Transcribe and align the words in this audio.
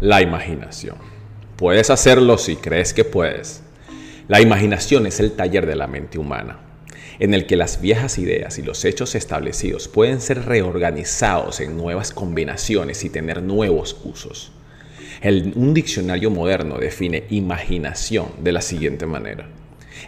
La 0.00 0.22
imaginación. 0.22 0.96
Puedes 1.56 1.90
hacerlo 1.90 2.38
si 2.38 2.56
crees 2.56 2.94
que 2.94 3.04
puedes. 3.04 3.62
La 4.28 4.40
imaginación 4.40 5.06
es 5.06 5.20
el 5.20 5.32
taller 5.32 5.66
de 5.66 5.76
la 5.76 5.88
mente 5.88 6.18
humana, 6.18 6.58
en 7.18 7.34
el 7.34 7.44
que 7.46 7.54
las 7.54 7.82
viejas 7.82 8.16
ideas 8.16 8.58
y 8.58 8.62
los 8.62 8.86
hechos 8.86 9.14
establecidos 9.14 9.88
pueden 9.88 10.22
ser 10.22 10.46
reorganizados 10.46 11.60
en 11.60 11.76
nuevas 11.76 12.12
combinaciones 12.12 13.04
y 13.04 13.10
tener 13.10 13.42
nuevos 13.42 14.00
usos. 14.02 14.52
un 15.22 15.74
diccionario 15.74 16.30
moderno 16.30 16.78
define 16.78 17.24
imaginación 17.28 18.28
de 18.42 18.52
la 18.52 18.62
siguiente 18.62 19.04
manera. 19.04 19.48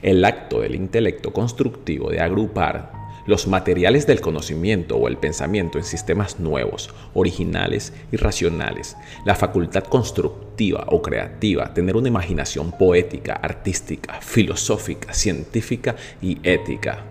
El 0.00 0.25
acto 0.25 0.63
del 0.63 0.75
intelecto 0.75 1.35
constructivo 1.35 2.11
de 2.11 2.21
agrupar 2.21 3.02
los 3.27 3.46
materiales 3.46 4.07
del 4.07 4.20
conocimiento 4.20 4.96
o 4.96 5.09
el 5.09 5.16
pensamiento 5.16 5.79
en 5.79 5.85
sistemas 5.85 6.40
nuevos, 6.40 6.90
originales 7.14 7.93
y 8.11 8.17
racionales, 8.17 8.96
la 9.25 9.35
facultad 9.35 9.85
constructiva 9.85 10.86
o 10.89 11.03
creativa, 11.03 11.72
tener 11.75 11.96
una 11.96 12.08
imaginación 12.08 12.72
poética, 12.72 13.35
artística, 13.35 14.21
filosófica, 14.21 15.13
científica 15.13 15.96
y 16.21 16.39
ética, 16.43 17.04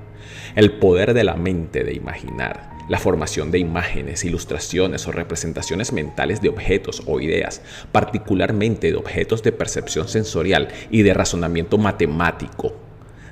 el 0.56 0.74
poder 0.74 1.14
de 1.14 1.24
la 1.24 1.36
mente 1.36 1.84
de 1.84 1.94
imaginar, 1.94 2.72
la 2.90 3.00
formación 3.00 3.52
de 3.52 3.60
imágenes, 3.60 4.26
ilustraciones 4.26 5.08
o 5.08 5.12
representaciones 5.12 5.94
mentales 5.94 6.42
de 6.42 6.50
objetos 6.50 7.04
o 7.06 7.22
ideas, 7.22 7.62
particularmente 7.92 8.92
de 8.92 8.98
objetos 8.98 9.44
de 9.44 9.54
percepción 9.54 10.08
sensorial 10.08 10.68
y 10.90 11.04
de 11.04 11.14
razonamiento 11.14 11.78
matemático 11.78 12.91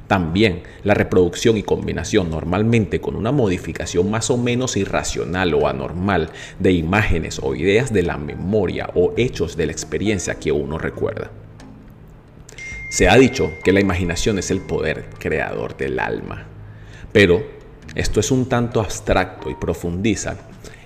también 0.09 0.63
la 0.83 0.95
reproducción 0.95 1.55
y 1.55 1.61
combinación 1.61 2.31
normalmente 2.31 2.99
con 2.99 3.15
una 3.15 3.31
modificación 3.31 4.09
más 4.09 4.31
o 4.31 4.37
menos 4.37 4.75
irracional 4.75 5.53
o 5.53 5.67
anormal 5.67 6.31
de 6.57 6.71
imágenes 6.71 7.39
o 7.43 7.53
ideas 7.53 7.93
de 7.93 8.01
la 8.01 8.17
memoria 8.17 8.89
o 8.95 9.13
hechos 9.17 9.55
de 9.55 9.67
la 9.67 9.71
experiencia 9.71 10.33
que 10.39 10.51
uno 10.51 10.79
recuerda. 10.79 11.29
Se 12.89 13.07
ha 13.07 13.15
dicho 13.17 13.51
que 13.63 13.71
la 13.71 13.81
imaginación 13.81 14.39
es 14.39 14.49
el 14.49 14.61
poder 14.61 15.05
creador 15.19 15.77
del 15.77 15.99
alma, 15.99 16.47
pero 17.11 17.43
esto 17.93 18.19
es 18.19 18.31
un 18.31 18.49
tanto 18.49 18.81
abstracto 18.81 19.51
y 19.51 19.53
profundiza 19.53 20.37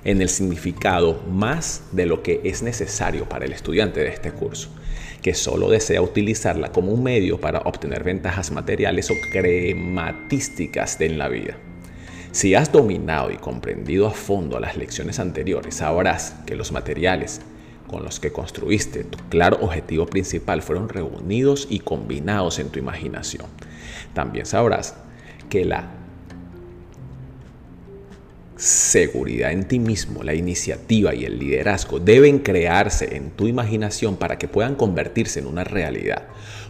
en 0.04 0.22
el 0.22 0.28
significado 0.28 1.24
más 1.32 1.84
de 1.94 2.08
lo 2.08 2.22
que 2.24 2.42
es 2.44 2.62
necesario 2.62 3.30
para 3.30 3.46
el 3.46 3.54
estudiante 3.54 4.02
de 4.02 4.10
este 4.10 4.34
curso 4.34 4.70
que 5.24 5.34
solo 5.34 5.70
desea 5.70 6.02
utilizarla 6.02 6.72
como 6.72 6.92
un 6.92 7.02
medio 7.02 7.40
para 7.40 7.60
obtener 7.60 8.04
ventajas 8.04 8.52
materiales 8.52 9.10
o 9.10 9.16
crematísticas 9.32 11.00
en 11.02 11.18
la 11.18 11.30
vida. 11.30 11.58
Si 12.32 12.56
has 12.56 12.72
dominado 12.72 13.32
y 13.32 13.38
comprendido 13.38 14.06
a 14.06 14.12
fondo 14.12 14.60
las 14.60 14.76
lecciones 14.76 15.20
anteriores, 15.20 15.76
sabrás 15.76 16.36
que 16.46 16.56
los 16.56 16.72
materiales 16.72 17.42
con 17.88 18.04
los 18.04 18.20
que 18.20 18.32
construiste 18.32 19.04
tu 19.04 19.18
claro 19.30 19.60
objetivo 19.62 20.06
principal 20.08 20.62
fueron 20.62 20.90
reunidos 20.90 21.68
y 21.70 21.80
combinados 21.80 22.60
en 22.60 22.70
tu 22.70 22.80
imaginación. 22.80 23.46
También 24.14 24.46
sabrás 24.46 24.96
que 25.50 25.64
la 25.64 26.03
seguridad 28.56 29.52
en 29.52 29.68
ti 29.68 29.80
mismo, 29.80 30.24
la 30.24 30.34
iniciativa 30.34 31.14
y 31.16 31.26
el 31.26 31.40
liderazgo 31.40 32.00
deben 32.00 32.40
crearse 32.40 33.16
en 33.16 33.32
tu 33.32 33.48
imaginación 33.48 34.18
para 34.18 34.38
que 34.38 34.48
puedan 34.48 34.76
convertirse 34.76 35.40
en 35.40 35.48
una 35.48 35.64
realidad. 35.64 36.24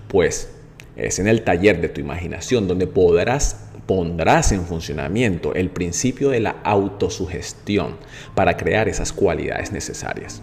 Pues 0.07 0.49
es 0.95 1.19
en 1.19 1.27
el 1.27 1.43
taller 1.43 1.81
de 1.81 1.89
tu 1.89 2.01
imaginación 2.01 2.67
donde 2.67 2.87
podrás 2.87 3.57
pondrás 3.85 4.51
en 4.51 4.65
funcionamiento 4.65 5.53
el 5.55 5.69
principio 5.69 6.29
de 6.29 6.39
la 6.39 6.55
autosugestión 6.63 7.97
para 8.33 8.55
crear 8.55 8.87
esas 8.87 9.11
cualidades 9.11 9.71
necesarias. 9.71 10.41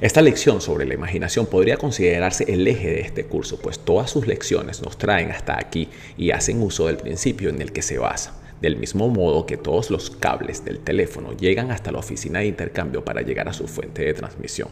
Esta 0.00 0.22
lección 0.22 0.60
sobre 0.60 0.86
la 0.86 0.94
imaginación 0.94 1.46
podría 1.46 1.76
considerarse 1.76 2.52
el 2.52 2.66
eje 2.66 2.88
de 2.88 3.00
este 3.02 3.26
curso, 3.26 3.60
pues 3.60 3.78
todas 3.78 4.10
sus 4.10 4.26
lecciones 4.26 4.82
nos 4.82 4.98
traen 4.98 5.30
hasta 5.30 5.56
aquí 5.58 5.88
y 6.16 6.32
hacen 6.32 6.62
uso 6.62 6.88
del 6.88 6.96
principio 6.96 7.48
en 7.48 7.62
el 7.62 7.72
que 7.72 7.82
se 7.82 7.98
basa. 7.98 8.34
Del 8.64 8.78
mismo 8.78 9.10
modo 9.10 9.44
que 9.44 9.58
todos 9.58 9.90
los 9.90 10.08
cables 10.08 10.64
del 10.64 10.78
teléfono 10.78 11.36
llegan 11.36 11.70
hasta 11.70 11.92
la 11.92 11.98
oficina 11.98 12.38
de 12.38 12.46
intercambio 12.46 13.04
para 13.04 13.20
llegar 13.20 13.46
a 13.46 13.52
su 13.52 13.68
fuente 13.68 14.02
de 14.02 14.14
transmisión. 14.14 14.70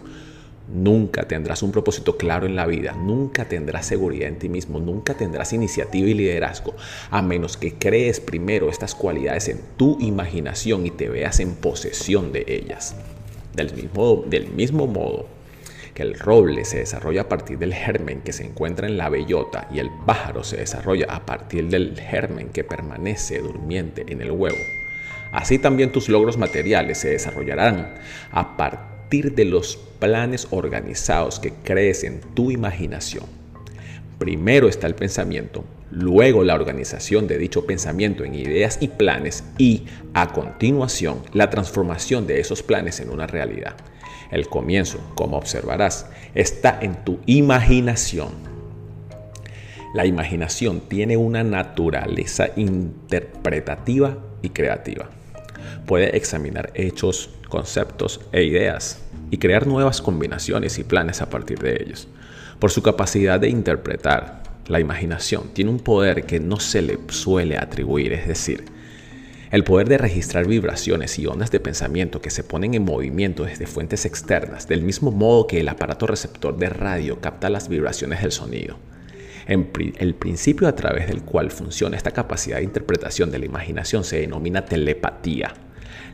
Nunca 0.72 1.28
tendrás 1.28 1.62
un 1.62 1.72
propósito 1.72 2.16
claro 2.16 2.46
en 2.46 2.56
la 2.56 2.66
vida, 2.66 2.94
nunca 2.94 3.44
tendrás 3.44 3.84
seguridad 3.84 4.30
en 4.30 4.38
ti 4.38 4.48
mismo, 4.48 4.80
nunca 4.80 5.12
tendrás 5.12 5.52
iniciativa 5.52 6.08
y 6.08 6.14
liderazgo, 6.14 6.74
a 7.10 7.20
menos 7.20 7.58
que 7.58 7.74
crees 7.74 8.18
primero 8.18 8.70
estas 8.70 8.94
cualidades 8.94 9.48
en 9.48 9.60
tu 9.76 9.98
imaginación 10.00 10.86
y 10.86 10.90
te 10.90 11.10
veas 11.10 11.38
en 11.40 11.54
posesión 11.54 12.32
de 12.32 12.46
ellas. 12.48 12.96
Del 13.54 13.74
mismo, 13.74 14.24
del 14.26 14.48
mismo 14.48 14.86
modo, 14.86 15.26
que 15.94 16.02
el 16.02 16.18
roble 16.18 16.64
se 16.64 16.78
desarrolla 16.78 17.22
a 17.22 17.28
partir 17.28 17.58
del 17.58 17.74
germen 17.74 18.22
que 18.22 18.32
se 18.32 18.44
encuentra 18.44 18.86
en 18.86 18.96
la 18.96 19.08
bellota 19.08 19.68
y 19.72 19.78
el 19.78 19.90
pájaro 20.06 20.44
se 20.44 20.56
desarrolla 20.58 21.06
a 21.08 21.26
partir 21.26 21.68
del 21.68 21.98
germen 21.98 22.48
que 22.48 22.64
permanece 22.64 23.38
durmiente 23.40 24.04
en 24.08 24.22
el 24.22 24.30
huevo. 24.30 24.58
Así 25.32 25.58
también 25.58 25.92
tus 25.92 26.08
logros 26.08 26.36
materiales 26.36 26.98
se 26.98 27.10
desarrollarán 27.10 27.94
a 28.30 28.56
partir 28.56 29.34
de 29.34 29.44
los 29.44 29.76
planes 29.98 30.48
organizados 30.50 31.38
que 31.40 31.52
crees 31.64 32.04
en 32.04 32.20
tu 32.20 32.50
imaginación. 32.50 33.24
Primero 34.18 34.68
está 34.68 34.86
el 34.86 34.94
pensamiento, 34.94 35.64
luego 35.90 36.44
la 36.44 36.54
organización 36.54 37.26
de 37.26 37.38
dicho 37.38 37.66
pensamiento 37.66 38.24
en 38.24 38.34
ideas 38.34 38.78
y 38.80 38.88
planes 38.88 39.44
y, 39.58 39.86
a 40.14 40.32
continuación, 40.32 41.22
la 41.32 41.50
transformación 41.50 42.26
de 42.26 42.40
esos 42.40 42.62
planes 42.62 43.00
en 43.00 43.10
una 43.10 43.26
realidad. 43.26 43.76
El 44.32 44.48
comienzo, 44.48 44.98
como 45.14 45.36
observarás, 45.36 46.06
está 46.34 46.78
en 46.80 47.04
tu 47.04 47.20
imaginación. 47.26 48.30
La 49.94 50.06
imaginación 50.06 50.80
tiene 50.80 51.18
una 51.18 51.44
naturaleza 51.44 52.48
interpretativa 52.56 54.16
y 54.40 54.48
creativa. 54.48 55.10
Puede 55.86 56.16
examinar 56.16 56.72
hechos, 56.74 57.28
conceptos 57.48 58.22
e 58.32 58.42
ideas 58.44 59.02
y 59.30 59.36
crear 59.36 59.66
nuevas 59.66 60.00
combinaciones 60.00 60.78
y 60.78 60.84
planes 60.84 61.20
a 61.20 61.28
partir 61.28 61.58
de 61.58 61.82
ellos. 61.82 62.08
Por 62.58 62.70
su 62.70 62.82
capacidad 62.82 63.38
de 63.38 63.50
interpretar, 63.50 64.42
la 64.66 64.80
imaginación 64.80 65.50
tiene 65.52 65.70
un 65.70 65.80
poder 65.80 66.24
que 66.24 66.40
no 66.40 66.58
se 66.58 66.80
le 66.80 66.98
suele 67.08 67.58
atribuir, 67.58 68.14
es 68.14 68.26
decir, 68.26 68.64
el 69.52 69.64
poder 69.64 69.86
de 69.86 69.98
registrar 69.98 70.48
vibraciones 70.48 71.18
y 71.18 71.26
ondas 71.26 71.50
de 71.50 71.60
pensamiento 71.60 72.22
que 72.22 72.30
se 72.30 72.42
ponen 72.42 72.72
en 72.72 72.86
movimiento 72.86 73.44
desde 73.44 73.66
fuentes 73.66 74.06
externas, 74.06 74.66
del 74.66 74.80
mismo 74.80 75.12
modo 75.12 75.46
que 75.46 75.60
el 75.60 75.68
aparato 75.68 76.06
receptor 76.06 76.56
de 76.56 76.70
radio 76.70 77.20
capta 77.20 77.50
las 77.50 77.68
vibraciones 77.68 78.22
del 78.22 78.32
sonido. 78.32 78.78
El 79.46 80.14
principio 80.14 80.68
a 80.68 80.74
través 80.74 81.06
del 81.06 81.22
cual 81.22 81.50
funciona 81.50 81.98
esta 81.98 82.12
capacidad 82.12 82.56
de 82.56 82.62
interpretación 82.64 83.30
de 83.30 83.40
la 83.40 83.44
imaginación 83.44 84.04
se 84.04 84.20
denomina 84.20 84.64
telepatía. 84.64 85.52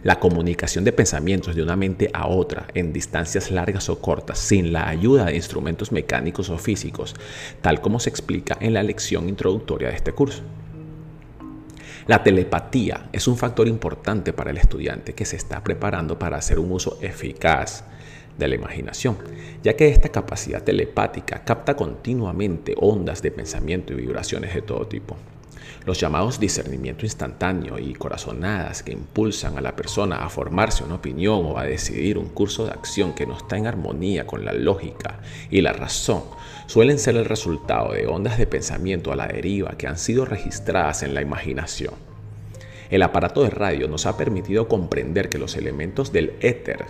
La 0.02 0.18
comunicación 0.18 0.82
de 0.82 0.92
pensamientos 0.92 1.54
de 1.54 1.62
una 1.62 1.76
mente 1.76 2.10
a 2.12 2.26
otra 2.26 2.66
en 2.74 2.92
distancias 2.92 3.52
largas 3.52 3.88
o 3.88 4.00
cortas 4.00 4.40
sin 4.40 4.72
la 4.72 4.88
ayuda 4.88 5.26
de 5.26 5.36
instrumentos 5.36 5.92
mecánicos 5.92 6.50
o 6.50 6.58
físicos, 6.58 7.14
tal 7.60 7.80
como 7.80 8.00
se 8.00 8.10
explica 8.10 8.56
en 8.60 8.74
la 8.74 8.82
lección 8.82 9.28
introductoria 9.28 9.90
de 9.90 9.94
este 9.94 10.10
curso. 10.10 10.42
La 12.08 12.22
telepatía 12.22 13.10
es 13.12 13.28
un 13.28 13.36
factor 13.36 13.68
importante 13.68 14.32
para 14.32 14.50
el 14.50 14.56
estudiante 14.56 15.12
que 15.12 15.26
se 15.26 15.36
está 15.36 15.62
preparando 15.62 16.18
para 16.18 16.38
hacer 16.38 16.58
un 16.58 16.72
uso 16.72 16.96
eficaz 17.02 17.84
de 18.38 18.48
la 18.48 18.54
imaginación, 18.54 19.18
ya 19.62 19.76
que 19.76 19.88
esta 19.88 20.08
capacidad 20.08 20.62
telepática 20.62 21.44
capta 21.44 21.76
continuamente 21.76 22.74
ondas 22.78 23.20
de 23.20 23.30
pensamiento 23.30 23.92
y 23.92 23.96
vibraciones 23.96 24.54
de 24.54 24.62
todo 24.62 24.86
tipo. 24.86 25.18
Los 25.88 25.98
llamados 25.98 26.38
discernimiento 26.38 27.06
instantáneo 27.06 27.78
y 27.78 27.94
corazonadas 27.94 28.82
que 28.82 28.92
impulsan 28.92 29.56
a 29.56 29.62
la 29.62 29.74
persona 29.74 30.16
a 30.22 30.28
formarse 30.28 30.84
una 30.84 30.96
opinión 30.96 31.46
o 31.46 31.56
a 31.56 31.64
decidir 31.64 32.18
un 32.18 32.28
curso 32.28 32.66
de 32.66 32.72
acción 32.72 33.14
que 33.14 33.24
no 33.24 33.34
está 33.34 33.56
en 33.56 33.66
armonía 33.66 34.26
con 34.26 34.44
la 34.44 34.52
lógica 34.52 35.20
y 35.48 35.62
la 35.62 35.72
razón 35.72 36.24
suelen 36.66 36.98
ser 36.98 37.16
el 37.16 37.24
resultado 37.24 37.94
de 37.94 38.06
ondas 38.06 38.36
de 38.36 38.46
pensamiento 38.46 39.12
a 39.12 39.16
la 39.16 39.28
deriva 39.28 39.78
que 39.78 39.86
han 39.86 39.96
sido 39.96 40.26
registradas 40.26 41.02
en 41.04 41.14
la 41.14 41.22
imaginación. 41.22 42.07
El 42.90 43.02
aparato 43.02 43.42
de 43.42 43.50
radio 43.50 43.86
nos 43.86 44.06
ha 44.06 44.16
permitido 44.16 44.66
comprender 44.66 45.28
que 45.28 45.38
los 45.38 45.56
elementos 45.56 46.10
del 46.10 46.32
éter 46.40 46.86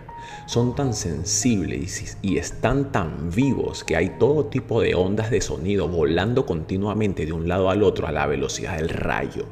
son 0.47 0.77
tan 0.77 0.95
sensibles 0.95 2.17
y 2.23 2.39
están 2.39 2.93
tan 2.93 3.31
vivos 3.31 3.83
que 3.83 3.97
hay 3.97 4.11
todo 4.11 4.47
tipo 4.47 4.81
de 4.81 4.95
ondas 4.95 5.31
de 5.31 5.41
sonido 5.41 5.89
volando 5.89 6.47
continuamente 6.47 7.27
de 7.27 7.33
un 7.33 7.49
lado 7.49 7.69
al 7.69 7.83
otro 7.83 8.07
a 8.07 8.13
la 8.13 8.27
velocidad 8.27 8.77
del 8.77 8.91
rayo. 8.91 9.47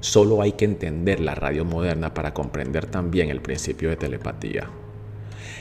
Solo 0.00 0.40
hay 0.40 0.52
que 0.52 0.64
entender 0.64 1.20
la 1.20 1.34
radio 1.34 1.64
moderna 1.64 2.14
para 2.14 2.32
comprender 2.32 2.86
también 2.86 3.28
el 3.28 3.42
principio 3.42 3.90
de 3.90 3.96
telepatía. 3.96 4.70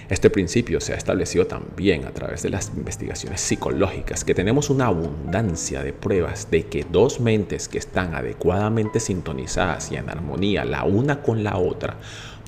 Este 0.10 0.30
principio 0.30 0.80
se 0.80 0.94
ha 0.94 0.96
establecido 0.96 1.48
también 1.48 2.06
a 2.06 2.12
través 2.12 2.42
de 2.42 2.50
las 2.50 2.72
investigaciones 2.78 3.42
psicológicas, 3.42 4.24
que 4.24 4.34
tenemos 4.34 4.70
una 4.70 4.86
abundancia 4.86 5.84
de 5.84 5.92
pruebas 5.92 6.50
de 6.50 6.64
que 6.64 6.86
dos 6.90 7.20
mentes 7.20 7.68
que 7.68 7.78
están 7.78 8.16
adecuadamente 8.16 9.02
sintonizadas 9.02 9.92
y 9.92 9.98
en 9.98 10.10
armonía 10.10 10.64
la 10.64 10.86
una 10.86 11.22
con 11.22 11.44
la 11.44 11.58
otra 11.58 11.98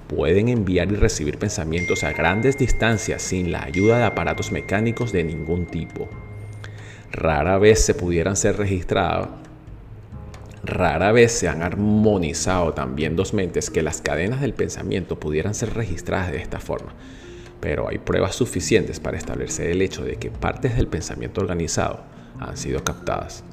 pueden 0.07 0.47
enviar 0.47 0.91
y 0.91 0.95
recibir 0.95 1.37
pensamientos 1.37 2.03
a 2.03 2.13
grandes 2.13 2.57
distancias 2.57 3.21
sin 3.21 3.51
la 3.51 3.63
ayuda 3.63 3.97
de 3.97 4.05
aparatos 4.05 4.51
mecánicos 4.51 5.11
de 5.11 5.25
ningún 5.25 5.65
tipo. 5.65 6.07
Rara 7.11 7.57
vez 7.57 7.79
se 7.83 7.93
pudieran 7.93 8.35
ser 8.35 8.57
registrados 8.57 9.29
Rara 10.63 11.11
vez 11.11 11.31
se 11.31 11.47
han 11.47 11.63
armonizado 11.63 12.73
también 12.73 13.15
dos 13.15 13.33
mentes 13.33 13.69
que 13.69 13.81
las 13.81 14.01
cadenas 14.01 14.41
del 14.41 14.53
pensamiento 14.53 15.19
pudieran 15.19 15.55
ser 15.55 15.73
registradas 15.73 16.31
de 16.31 16.37
esta 16.37 16.59
forma, 16.59 16.93
pero 17.59 17.89
hay 17.89 17.97
pruebas 17.97 18.35
suficientes 18.35 18.99
para 18.99 19.17
establecer 19.17 19.69
el 19.69 19.81
hecho 19.81 20.03
de 20.03 20.15
que 20.15 20.31
partes 20.31 20.75
del 20.75 20.87
pensamiento 20.87 21.41
organizado 21.41 22.01
han 22.39 22.57
sido 22.57 22.83
captadas. 22.83 23.43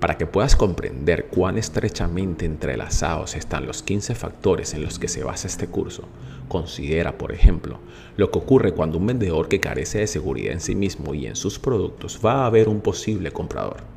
Para 0.00 0.18
que 0.18 0.26
puedas 0.26 0.56
comprender 0.56 1.26
cuán 1.26 1.58
estrechamente 1.58 2.44
entrelazados 2.44 3.36
están 3.36 3.66
los 3.66 3.84
15 3.84 4.16
factores 4.16 4.74
en 4.74 4.82
los 4.82 4.98
que 4.98 5.06
se 5.06 5.22
basa 5.22 5.46
este 5.46 5.68
curso, 5.68 6.08
considera, 6.48 7.18
por 7.18 7.30
ejemplo, 7.30 7.78
lo 8.16 8.32
que 8.32 8.38
ocurre 8.38 8.72
cuando 8.72 8.98
un 8.98 9.06
vendedor 9.06 9.48
que 9.48 9.60
carece 9.60 9.98
de 9.98 10.08
seguridad 10.08 10.52
en 10.52 10.60
sí 10.60 10.74
mismo 10.74 11.14
y 11.14 11.26
en 11.26 11.36
sus 11.36 11.60
productos 11.60 12.20
va 12.24 12.46
a 12.46 12.50
ver 12.50 12.68
un 12.68 12.80
posible 12.80 13.30
comprador. 13.30 13.91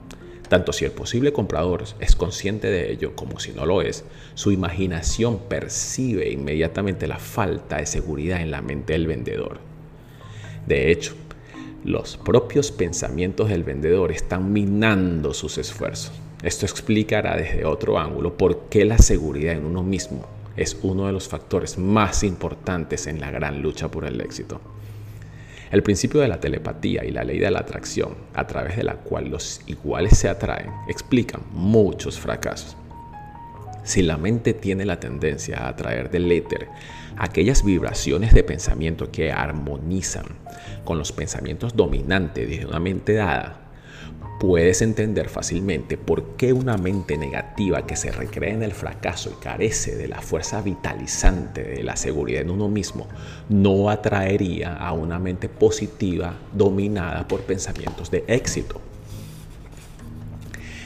Tanto 0.49 0.73
si 0.73 0.85
el 0.85 0.91
posible 0.91 1.33
comprador 1.33 1.83
es 1.99 2.15
consciente 2.15 2.67
de 2.67 2.91
ello 2.91 3.15
como 3.15 3.39
si 3.39 3.51
no 3.51 3.65
lo 3.65 3.81
es, 3.81 4.05
su 4.35 4.51
imaginación 4.51 5.39
percibe 5.39 6.29
inmediatamente 6.31 7.07
la 7.07 7.19
falta 7.19 7.77
de 7.77 7.85
seguridad 7.85 8.41
en 8.41 8.51
la 8.51 8.61
mente 8.61 8.93
del 8.93 9.07
vendedor. 9.07 9.59
De 10.67 10.91
hecho, 10.91 11.15
los 11.83 12.17
propios 12.17 12.71
pensamientos 12.71 13.49
del 13.49 13.63
vendedor 13.63 14.11
están 14.11 14.51
minando 14.51 15.33
sus 15.33 15.57
esfuerzos. 15.57 16.11
Esto 16.43 16.65
explicará 16.65 17.35
desde 17.37 17.65
otro 17.65 17.99
ángulo 17.99 18.37
por 18.37 18.69
qué 18.69 18.85
la 18.85 18.97
seguridad 18.97 19.53
en 19.53 19.65
uno 19.65 19.83
mismo 19.83 20.25
es 20.57 20.77
uno 20.83 21.07
de 21.07 21.11
los 21.11 21.27
factores 21.27 21.77
más 21.77 22.23
importantes 22.23 23.07
en 23.07 23.19
la 23.19 23.31
gran 23.31 23.61
lucha 23.61 23.89
por 23.89 24.05
el 24.05 24.21
éxito. 24.21 24.61
El 25.71 25.83
principio 25.83 26.21
de 26.21 26.27
la 26.27 26.39
telepatía 26.39 27.03
y 27.03 27.11
la 27.11 27.23
ley 27.23 27.39
de 27.39 27.51
la 27.51 27.59
atracción, 27.59 28.15
a 28.33 28.45
través 28.47 28.77
de 28.77 28.83
la 28.83 28.95
cual 28.95 29.29
los 29.29 29.61
iguales 29.67 30.17
se 30.17 30.29
atraen, 30.29 30.71
explican 30.87 31.41
muchos 31.51 32.19
fracasos. 32.19 32.77
Si 33.83 34.01
la 34.01 34.17
mente 34.17 34.53
tiene 34.53 34.85
la 34.85 34.99
tendencia 34.99 35.59
a 35.59 35.69
atraer 35.69 36.09
del 36.09 36.31
éter 36.31 36.69
aquellas 37.17 37.63
vibraciones 37.63 38.33
de 38.33 38.43
pensamiento 38.43 39.11
que 39.11 39.31
armonizan 39.31 40.25
con 40.83 40.97
los 40.97 41.11
pensamientos 41.11 41.75
dominantes 41.75 42.49
de 42.49 42.65
una 42.65 42.79
mente 42.79 43.13
dada, 43.13 43.64
puedes 44.45 44.83
entender 44.83 45.27
fácilmente 45.27 45.97
por 45.97 46.35
qué 46.35 46.53
una 46.53 46.77
mente 46.77 47.17
negativa 47.17 47.87
que 47.87 47.95
se 47.95 48.11
recrea 48.11 48.53
en 48.53 48.61
el 48.61 48.73
fracaso 48.73 49.31
y 49.31 49.43
carece 49.43 49.95
de 49.95 50.07
la 50.07 50.21
fuerza 50.21 50.61
vitalizante 50.61 51.63
de 51.63 51.83
la 51.83 51.95
seguridad 51.95 52.43
en 52.43 52.51
uno 52.51 52.69
mismo 52.69 53.07
no 53.49 53.89
atraería 53.89 54.75
a 54.75 54.93
una 54.93 55.17
mente 55.17 55.49
positiva 55.49 56.35
dominada 56.53 57.27
por 57.27 57.41
pensamientos 57.41 58.11
de 58.11 58.23
éxito. 58.27 58.79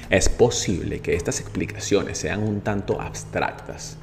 Es 0.10 0.30
posible 0.30 1.02
que 1.02 1.16
estas 1.16 1.42
explicaciones 1.42 2.18
sean 2.18 2.44
un 2.44 2.62
tanto 2.62 3.02
abstractas 3.02 3.98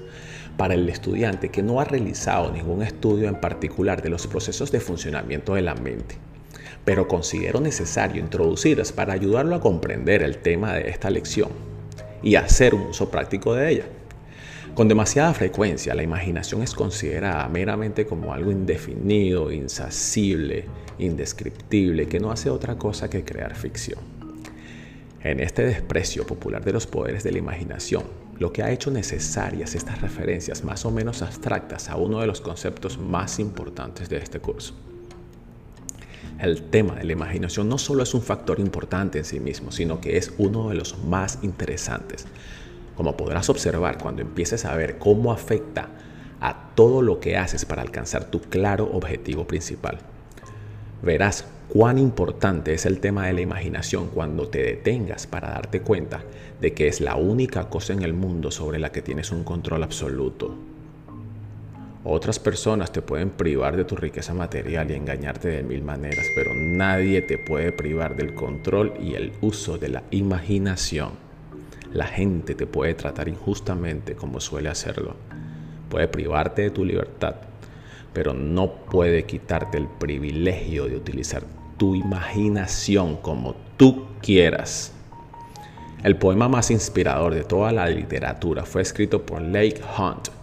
para 0.58 0.74
el 0.74 0.86
estudiante 0.90 1.48
que 1.48 1.62
no 1.62 1.80
ha 1.80 1.84
realizado 1.84 2.52
ningún 2.52 2.82
estudio 2.82 3.26
en 3.28 3.40
particular 3.40 4.02
de 4.02 4.10
los 4.10 4.26
procesos 4.26 4.70
de 4.70 4.80
funcionamiento 4.80 5.54
de 5.54 5.62
la 5.62 5.74
mente 5.74 6.16
pero 6.86 7.08
considero 7.08 7.60
necesario 7.60 8.22
introducirlas 8.22 8.92
para 8.92 9.12
ayudarlo 9.12 9.56
a 9.56 9.60
comprender 9.60 10.22
el 10.22 10.38
tema 10.38 10.72
de 10.72 10.88
esta 10.88 11.10
lección 11.10 11.50
y 12.22 12.36
hacer 12.36 12.76
un 12.76 12.82
uso 12.82 13.10
práctico 13.10 13.54
de 13.54 13.72
ella. 13.72 13.84
Con 14.72 14.86
demasiada 14.86 15.34
frecuencia 15.34 15.96
la 15.96 16.04
imaginación 16.04 16.62
es 16.62 16.74
considerada 16.74 17.48
meramente 17.48 18.06
como 18.06 18.32
algo 18.32 18.52
indefinido, 18.52 19.50
insacible, 19.50 20.66
indescriptible, 21.00 22.06
que 22.06 22.20
no 22.20 22.30
hace 22.30 22.50
otra 22.50 22.76
cosa 22.76 23.10
que 23.10 23.24
crear 23.24 23.56
ficción. 23.56 23.98
En 25.24 25.40
este 25.40 25.66
desprecio 25.66 26.24
popular 26.24 26.64
de 26.64 26.72
los 26.72 26.86
poderes 26.86 27.24
de 27.24 27.32
la 27.32 27.38
imaginación, 27.38 28.04
lo 28.38 28.52
que 28.52 28.62
ha 28.62 28.70
hecho 28.70 28.92
necesarias 28.92 29.74
estas 29.74 30.00
referencias 30.02 30.62
más 30.62 30.84
o 30.84 30.92
menos 30.92 31.22
abstractas 31.22 31.88
a 31.88 31.96
uno 31.96 32.20
de 32.20 32.28
los 32.28 32.40
conceptos 32.40 32.96
más 32.96 33.40
importantes 33.40 34.08
de 34.08 34.18
este 34.18 34.38
curso 34.38 34.74
el 36.38 36.62
tema 36.62 36.96
de 36.96 37.04
la 37.04 37.12
imaginación 37.12 37.68
no 37.68 37.78
solo 37.78 38.02
es 38.02 38.14
un 38.14 38.22
factor 38.22 38.60
importante 38.60 39.18
en 39.18 39.24
sí 39.24 39.40
mismo, 39.40 39.72
sino 39.72 40.00
que 40.00 40.16
es 40.16 40.32
uno 40.38 40.68
de 40.68 40.74
los 40.74 40.98
más 41.04 41.38
interesantes. 41.42 42.26
Como 42.94 43.16
podrás 43.16 43.48
observar 43.48 43.98
cuando 43.98 44.22
empieces 44.22 44.64
a 44.64 44.74
ver 44.76 44.98
cómo 44.98 45.32
afecta 45.32 45.88
a 46.40 46.70
todo 46.74 47.02
lo 47.02 47.20
que 47.20 47.36
haces 47.36 47.64
para 47.64 47.82
alcanzar 47.82 48.30
tu 48.30 48.40
claro 48.40 48.90
objetivo 48.92 49.46
principal. 49.46 49.98
Verás 51.02 51.46
cuán 51.68 51.98
importante 51.98 52.74
es 52.74 52.86
el 52.86 53.00
tema 53.00 53.26
de 53.26 53.32
la 53.32 53.40
imaginación 53.40 54.08
cuando 54.08 54.48
te 54.48 54.62
detengas 54.62 55.26
para 55.26 55.50
darte 55.50 55.80
cuenta 55.80 56.22
de 56.60 56.72
que 56.72 56.88
es 56.88 57.00
la 57.00 57.16
única 57.16 57.68
cosa 57.68 57.92
en 57.92 58.02
el 58.02 58.12
mundo 58.12 58.50
sobre 58.50 58.78
la 58.78 58.92
que 58.92 59.02
tienes 59.02 59.30
un 59.30 59.44
control 59.44 59.82
absoluto. 59.82 60.54
Otras 62.08 62.38
personas 62.38 62.92
te 62.92 63.02
pueden 63.02 63.30
privar 63.30 63.76
de 63.76 63.84
tu 63.84 63.96
riqueza 63.96 64.32
material 64.32 64.88
y 64.88 64.94
engañarte 64.94 65.48
de 65.48 65.64
mil 65.64 65.82
maneras, 65.82 66.24
pero 66.36 66.54
nadie 66.54 67.20
te 67.20 67.36
puede 67.36 67.72
privar 67.72 68.14
del 68.14 68.32
control 68.32 68.94
y 69.02 69.14
el 69.14 69.32
uso 69.40 69.76
de 69.76 69.88
la 69.88 70.04
imaginación. 70.12 71.14
La 71.92 72.06
gente 72.06 72.54
te 72.54 72.64
puede 72.64 72.94
tratar 72.94 73.26
injustamente 73.26 74.14
como 74.14 74.38
suele 74.38 74.68
hacerlo. 74.68 75.16
Puede 75.88 76.06
privarte 76.06 76.62
de 76.62 76.70
tu 76.70 76.84
libertad, 76.84 77.34
pero 78.12 78.32
no 78.32 78.72
puede 78.72 79.24
quitarte 79.24 79.76
el 79.76 79.88
privilegio 79.88 80.86
de 80.86 80.94
utilizar 80.94 81.42
tu 81.76 81.96
imaginación 81.96 83.16
como 83.16 83.56
tú 83.76 84.06
quieras. 84.22 84.92
El 86.04 86.14
poema 86.14 86.46
más 86.46 86.70
inspirador 86.70 87.34
de 87.34 87.42
toda 87.42 87.72
la 87.72 87.88
literatura 87.88 88.64
fue 88.64 88.82
escrito 88.82 89.26
por 89.26 89.42
Lake 89.42 89.80
Hunt 89.98 90.35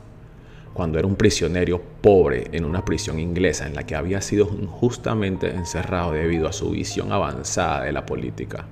cuando 0.74 0.98
era 0.98 1.08
un 1.08 1.16
prisionero 1.16 1.82
pobre 2.02 2.48
en 2.52 2.66
una 2.66 2.84
prisión 2.84 3.20
inglesa 3.20 3.68
en 3.68 3.76
la 3.76 3.86
que 3.86 3.96
había 3.96 4.22
sido 4.22 4.50
injustamente 4.60 5.52
encerrado 5.52 6.14
debido 6.14 6.48
a 6.48 6.54
su 6.54 6.72
visión 6.72 7.12
avanzada 7.12 7.84
de 7.84 7.92
la 7.92 8.06
política. 8.06 8.66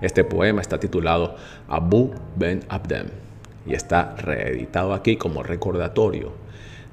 Este 0.00 0.24
poema 0.24 0.60
está 0.60 0.80
titulado 0.80 1.36
Abu 1.68 2.12
Ben 2.36 2.64
Abdem 2.68 3.08
y 3.66 3.74
está 3.74 4.16
reeditado 4.16 4.92
aquí 4.92 5.16
como 5.16 5.42
recordatorio 5.42 6.32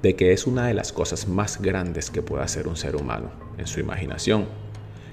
de 0.04 0.16
que 0.16 0.34
es 0.34 0.46
una 0.46 0.68
de 0.68 0.76
las 0.76 0.94
cosas 0.94 1.28
más 1.28 1.60
grandes 1.60 2.12
que 2.12 2.22
puede 2.22 2.44
hacer 2.44 2.68
un 2.68 2.76
ser 2.76 2.96
humano 2.96 3.32
en 3.58 3.66
su 3.66 3.80
imaginación, 3.80 4.46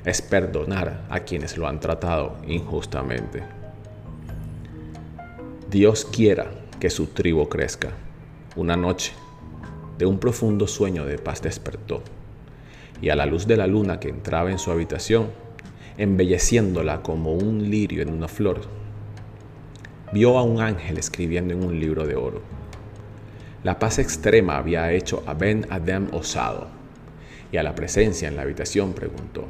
es 0.04 0.20
perdonar 0.20 1.06
a 1.08 1.20
quienes 1.20 1.56
lo 1.56 1.66
han 1.66 1.80
tratado 1.80 2.37
injustamente. 2.46 3.42
Dios 5.70 6.04
quiera 6.04 6.50
que 6.78 6.90
su 6.90 7.06
tribu 7.06 7.48
crezca 7.48 7.92
una 8.56 8.76
noche, 8.76 9.12
de 9.99 10.06
un 10.06 10.18
profundo 10.18 10.66
sueño 10.66 11.04
de 11.04 11.18
paz 11.18 11.42
despertó, 11.42 12.02
y 13.00 13.08
a 13.08 13.16
la 13.16 13.26
luz 13.26 13.46
de 13.46 13.56
la 13.56 13.66
luna 13.66 13.99
que 13.99 14.08
entraba 14.08 14.50
en 14.50 14.58
su 14.58 14.70
habitación, 14.70 15.28
embelleciéndola 15.99 17.02
como 17.02 17.32
un 17.32 17.70
lirio 17.70 18.02
en 18.02 18.12
una 18.12 18.28
flor, 18.28 18.62
vio 20.12 20.38
a 20.38 20.42
un 20.42 20.61
ángel 20.61 20.99
escribiendo 20.99 21.54
en 21.54 21.64
un 21.64 21.80
libro 21.80 22.06
de 22.06 22.14
oro. 22.14 22.42
La 23.64 23.78
paz 23.78 23.99
extrema 23.99 24.56
había 24.56 24.92
hecho 24.92 25.25
a 25.26 25.34
Ben 25.34 25.66
Adem 25.70 26.08
osado, 26.12 26.68
y 27.50 27.56
a 27.56 27.62
la 27.62 27.75
presencia 27.75 28.28
en 28.28 28.37
la 28.37 28.42
habitación 28.42 28.92
preguntó, 28.92 29.46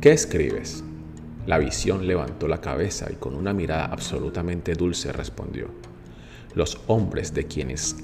¿qué 0.00 0.12
escribes? 0.12 0.84
La 1.46 1.58
visión 1.58 2.06
levantó 2.06 2.46
la 2.46 2.60
cabeza 2.60 3.10
y 3.10 3.16
con 3.16 3.34
una 3.34 3.52
mirada 3.52 3.86
absolutamente 3.86 4.74
dulce 4.74 5.12
respondió, 5.12 5.68
los 6.54 6.80
hombres 6.86 7.34
de 7.34 7.46
quienes 7.46 7.96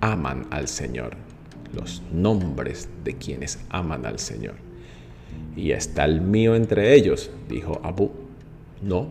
aman 0.00 0.46
al 0.50 0.68
Señor, 0.68 1.16
los 1.72 2.02
nombres 2.12 2.88
de 3.04 3.14
quienes 3.16 3.58
aman 3.70 4.06
al 4.06 4.18
Señor. 4.18 4.54
Y 5.56 5.72
está 5.72 6.04
el 6.04 6.20
mío 6.20 6.54
entre 6.54 6.94
ellos, 6.94 7.30
dijo 7.48 7.80
Abu. 7.82 8.10
No, 8.82 9.08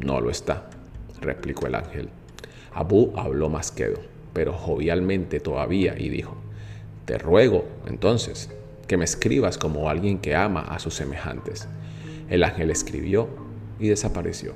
no 0.00 0.20
lo 0.20 0.30
está, 0.30 0.68
replicó 1.20 1.66
el 1.66 1.74
ángel. 1.74 2.08
Abu 2.72 3.12
habló 3.16 3.48
más 3.48 3.72
quedo, 3.72 4.00
pero 4.32 4.52
jovialmente 4.52 5.40
todavía, 5.40 5.98
y 5.98 6.08
dijo, 6.08 6.36
te 7.06 7.18
ruego, 7.18 7.66
entonces, 7.86 8.50
que 8.86 8.96
me 8.96 9.04
escribas 9.04 9.58
como 9.58 9.88
alguien 9.88 10.18
que 10.18 10.34
ama 10.34 10.60
a 10.60 10.78
sus 10.78 10.94
semejantes. 10.94 11.68
El 12.28 12.44
ángel 12.44 12.70
escribió 12.70 13.28
y 13.78 13.88
desapareció. 13.88 14.52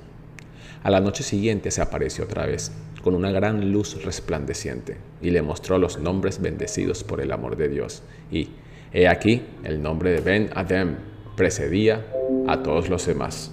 A 0.82 0.90
la 0.90 1.00
noche 1.00 1.22
siguiente 1.22 1.70
se 1.70 1.80
apareció 1.80 2.24
otra 2.24 2.46
vez, 2.46 2.72
con 3.02 3.14
una 3.14 3.30
gran 3.30 3.72
luz 3.72 4.02
resplandeciente, 4.04 4.96
y 5.20 5.30
le 5.30 5.42
mostró 5.42 5.78
los 5.78 5.98
nombres 5.98 6.40
bendecidos 6.40 7.04
por 7.04 7.20
el 7.20 7.32
amor 7.32 7.56
de 7.56 7.68
Dios. 7.68 8.02
Y, 8.30 8.50
he 8.92 9.08
aquí, 9.08 9.42
el 9.64 9.82
nombre 9.82 10.10
de 10.10 10.20
Ben 10.20 10.50
Adem 10.54 10.96
precedía 11.36 12.04
a 12.48 12.62
todos 12.62 12.88
los 12.88 13.06
demás. 13.06 13.52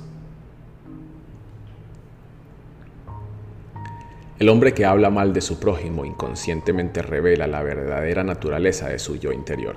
El 4.39 4.48
hombre 4.48 4.74
que 4.74 4.86
habla 4.86 5.09
mal 5.09 5.33
de 5.33 5.41
su 5.41 5.59
prójimo 5.59 6.05
inconscientemente 6.05 7.01
revela 7.01 7.45
la 7.45 7.62
verdadera 7.62 8.24
naturaleza 8.24 8.88
de 8.88 8.98
su 8.98 9.17
yo 9.17 9.33
interior. 9.33 9.75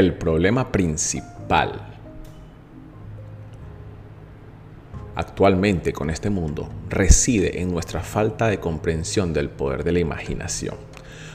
El 0.00 0.14
problema 0.14 0.72
principal 0.72 1.78
actualmente 5.14 5.92
con 5.92 6.08
este 6.08 6.30
mundo 6.30 6.70
reside 6.88 7.60
en 7.60 7.70
nuestra 7.70 8.00
falta 8.00 8.48
de 8.48 8.58
comprensión 8.58 9.34
del 9.34 9.50
poder 9.50 9.84
de 9.84 9.92
la 9.92 9.98
imaginación. 9.98 10.76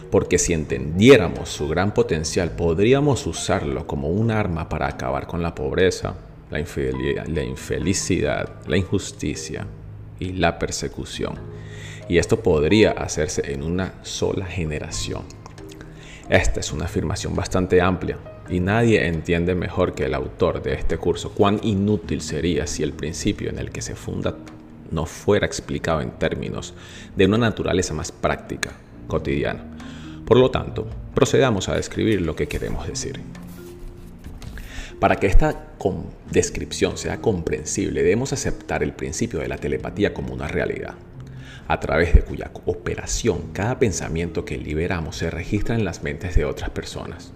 Porque 0.10 0.40
si 0.40 0.54
entendiéramos 0.54 1.50
su 1.50 1.68
gran 1.68 1.94
potencial, 1.94 2.56
podríamos 2.56 3.28
usarlo 3.28 3.86
como 3.86 4.08
un 4.10 4.32
arma 4.32 4.68
para 4.68 4.88
acabar 4.88 5.28
con 5.28 5.44
la 5.44 5.54
pobreza, 5.54 6.16
la, 6.50 6.58
la 6.58 7.44
infelicidad, 7.44 8.50
la 8.66 8.78
injusticia 8.78 9.68
y 10.18 10.32
la 10.32 10.58
persecución. 10.58 11.36
Y 12.10 12.18
esto 12.18 12.42
podría 12.42 12.94
hacerse 12.94 13.54
en 13.54 13.62
una 13.62 13.94
sola 14.02 14.48
generación. 14.48 15.22
Esta 16.30 16.62
es 16.62 16.72
una 16.72 16.86
afirmación 16.86 17.36
bastante 17.36 17.80
amplia, 17.80 18.18
y 18.50 18.60
nadie 18.60 19.08
entiende 19.08 19.56
mejor 19.56 19.94
que 19.94 20.06
el 20.06 20.14
autor 20.14 20.62
de 20.62 20.74
este 20.74 20.98
curso 20.98 21.32
cuán 21.32 21.60
inútil 21.64 22.22
sería 22.22 22.68
si 22.68 22.84
el 22.84 22.94
principio 22.94 23.50
en 23.50 23.60
el 23.60 23.72
que 23.72 23.82
se 23.82 23.96
funda 23.96 24.36
no 24.92 25.06
fuera 25.06 25.46
explicado 25.46 26.02
en 26.02 26.12
términos 26.12 26.74
de 27.16 27.26
una 27.26 27.38
naturaleza 27.38 27.94
más 27.94 28.12
práctica, 28.12 28.74
cotidiana. 29.08 29.64
Por 30.26 30.38
lo 30.38 30.52
tanto, 30.52 30.88
procedamos 31.14 31.70
a 31.70 31.76
describir 31.76 32.22
lo 32.22 32.36
que 32.36 32.48
queremos 32.48 32.88
decir. 32.88 33.20
Para 35.00 35.18
que 35.18 35.28
esta 35.28 35.68
descripción 36.32 36.98
sea 36.98 37.22
comprensible, 37.22 38.02
debemos 38.02 38.32
aceptar 38.34 38.82
el 38.82 38.94
principio 38.94 39.40
de 39.40 39.48
la 39.48 39.58
telepatía 39.58 40.14
como 40.14 40.34
una 40.34 40.48
realidad, 40.48 40.96
a 41.68 41.80
través 41.80 42.14
de 42.14 42.22
cuya 42.22 42.52
operación 42.66 43.52
cada 43.54 43.78
pensamiento 43.78 44.46
que 44.46 44.58
liberamos 44.58 45.18
se 45.18 45.30
registra 45.30 45.76
en 45.76 45.84
las 45.84 46.02
mentes 46.02 46.36
de 46.36 46.46
otras 46.46 46.70
personas. 46.70 47.35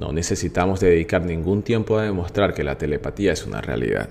No 0.00 0.14
necesitamos 0.14 0.80
dedicar 0.80 1.26
ningún 1.26 1.62
tiempo 1.62 1.98
a 1.98 2.04
demostrar 2.04 2.54
que 2.54 2.64
la 2.64 2.78
telepatía 2.78 3.34
es 3.34 3.44
una 3.44 3.60
realidad. 3.60 4.08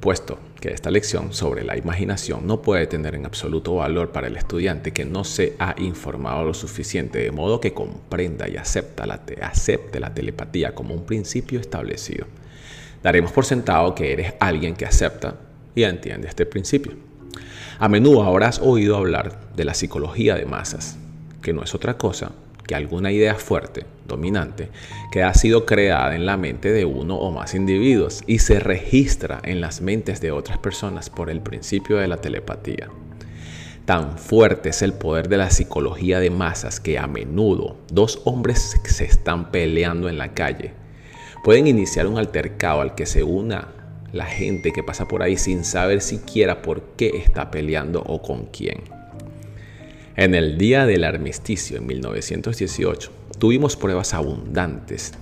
Puesto 0.00 0.38
que 0.58 0.70
esta 0.70 0.90
lección 0.90 1.34
sobre 1.34 1.62
la 1.62 1.76
imaginación 1.76 2.46
no 2.46 2.62
puede 2.62 2.86
tener 2.86 3.14
en 3.14 3.26
absoluto 3.26 3.74
valor 3.74 4.10
para 4.10 4.28
el 4.28 4.38
estudiante 4.38 4.94
que 4.94 5.04
no 5.04 5.24
se 5.24 5.56
ha 5.58 5.74
informado 5.76 6.42
lo 6.42 6.54
suficiente 6.54 7.18
de 7.18 7.30
modo 7.32 7.60
que 7.60 7.74
comprenda 7.74 8.48
y 8.48 8.56
acepte 8.56 9.04
la 10.00 10.14
telepatía 10.14 10.74
como 10.74 10.94
un 10.94 11.04
principio 11.04 11.60
establecido. 11.60 12.26
Daremos 13.02 13.30
por 13.30 13.44
sentado 13.44 13.94
que 13.94 14.14
eres 14.14 14.32
alguien 14.40 14.74
que 14.74 14.86
acepta 14.86 15.34
y 15.74 15.82
entiende 15.82 16.28
este 16.28 16.46
principio. 16.46 16.94
A 17.78 17.90
menudo 17.90 18.22
habrás 18.22 18.58
oído 18.58 18.96
hablar 18.96 19.38
de 19.54 19.66
la 19.66 19.74
psicología 19.74 20.34
de 20.34 20.46
masas, 20.46 20.96
que 21.42 21.52
no 21.52 21.62
es 21.62 21.74
otra 21.74 21.98
cosa 21.98 22.32
que 22.68 22.74
alguna 22.74 23.10
idea 23.10 23.34
fuerte, 23.34 23.86
dominante, 24.06 24.68
que 25.10 25.22
ha 25.22 25.32
sido 25.32 25.64
creada 25.64 26.14
en 26.14 26.26
la 26.26 26.36
mente 26.36 26.70
de 26.70 26.84
uno 26.84 27.16
o 27.16 27.32
más 27.32 27.54
individuos 27.54 28.22
y 28.26 28.40
se 28.40 28.60
registra 28.60 29.40
en 29.42 29.62
las 29.62 29.80
mentes 29.80 30.20
de 30.20 30.32
otras 30.32 30.58
personas 30.58 31.08
por 31.08 31.30
el 31.30 31.40
principio 31.40 31.96
de 31.96 32.08
la 32.08 32.18
telepatía. 32.18 32.90
Tan 33.86 34.18
fuerte 34.18 34.68
es 34.68 34.82
el 34.82 34.92
poder 34.92 35.30
de 35.30 35.38
la 35.38 35.48
psicología 35.48 36.20
de 36.20 36.28
masas 36.28 36.78
que 36.78 36.98
a 36.98 37.06
menudo 37.06 37.78
dos 37.90 38.20
hombres 38.26 38.78
se 38.84 39.04
están 39.04 39.50
peleando 39.50 40.10
en 40.10 40.18
la 40.18 40.34
calle. 40.34 40.74
Pueden 41.42 41.66
iniciar 41.66 42.06
un 42.06 42.18
altercado 42.18 42.82
al 42.82 42.94
que 42.94 43.06
se 43.06 43.22
una 43.22 43.68
la 44.12 44.26
gente 44.26 44.72
que 44.72 44.82
pasa 44.82 45.08
por 45.08 45.22
ahí 45.22 45.38
sin 45.38 45.64
saber 45.64 46.02
siquiera 46.02 46.60
por 46.60 46.82
qué 46.96 47.16
está 47.16 47.50
peleando 47.50 48.02
o 48.02 48.20
con 48.20 48.44
quién. 48.46 48.97
En 50.18 50.34
el 50.34 50.58
día 50.58 50.84
del 50.84 51.04
armisticio 51.04 51.76
en 51.76 51.86
1918, 51.86 53.12
tuvimos 53.38 53.76
pruebas 53.76 54.14
abundantes 54.14 55.12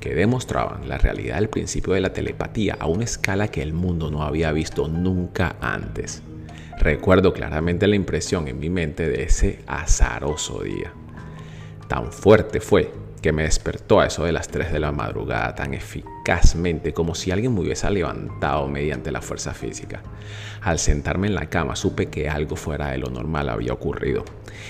que 0.00 0.14
demostraban 0.14 0.86
la 0.86 0.98
realidad 0.98 1.36
del 1.36 1.48
principio 1.48 1.94
de 1.94 2.02
la 2.02 2.12
telepatía 2.12 2.76
a 2.78 2.86
una 2.86 3.04
escala 3.04 3.48
que 3.48 3.62
el 3.62 3.72
mundo 3.72 4.10
no 4.10 4.22
había 4.22 4.52
visto 4.52 4.86
nunca 4.86 5.56
antes. 5.62 6.22
Recuerdo 6.78 7.32
claramente 7.32 7.86
la 7.86 7.96
impresión 7.96 8.46
en 8.46 8.58
mi 8.58 8.68
mente 8.68 9.08
de 9.08 9.22
ese 9.22 9.60
azaroso 9.66 10.62
día. 10.62 10.92
Tan 11.88 12.12
fuerte 12.12 12.60
fue 12.60 12.92
que 13.24 13.32
me 13.32 13.44
despertó 13.44 14.00
a 14.00 14.06
eso 14.08 14.24
de 14.24 14.32
las 14.32 14.48
3 14.48 14.70
de 14.70 14.78
la 14.78 14.92
madrugada 14.92 15.54
tan 15.54 15.72
eficazmente 15.72 16.92
como 16.92 17.14
si 17.14 17.30
alguien 17.30 17.54
me 17.54 17.60
hubiese 17.60 17.90
levantado 17.90 18.68
mediante 18.68 19.10
la 19.10 19.22
fuerza 19.22 19.54
física. 19.54 20.02
Al 20.60 20.78
sentarme 20.78 21.28
en 21.28 21.34
la 21.34 21.48
cama 21.48 21.74
supe 21.74 22.10
que 22.10 22.28
algo 22.28 22.54
fuera 22.54 22.90
de 22.90 22.98
lo 22.98 23.08
normal 23.08 23.48
había 23.48 23.72
ocurrido. 23.72 24.26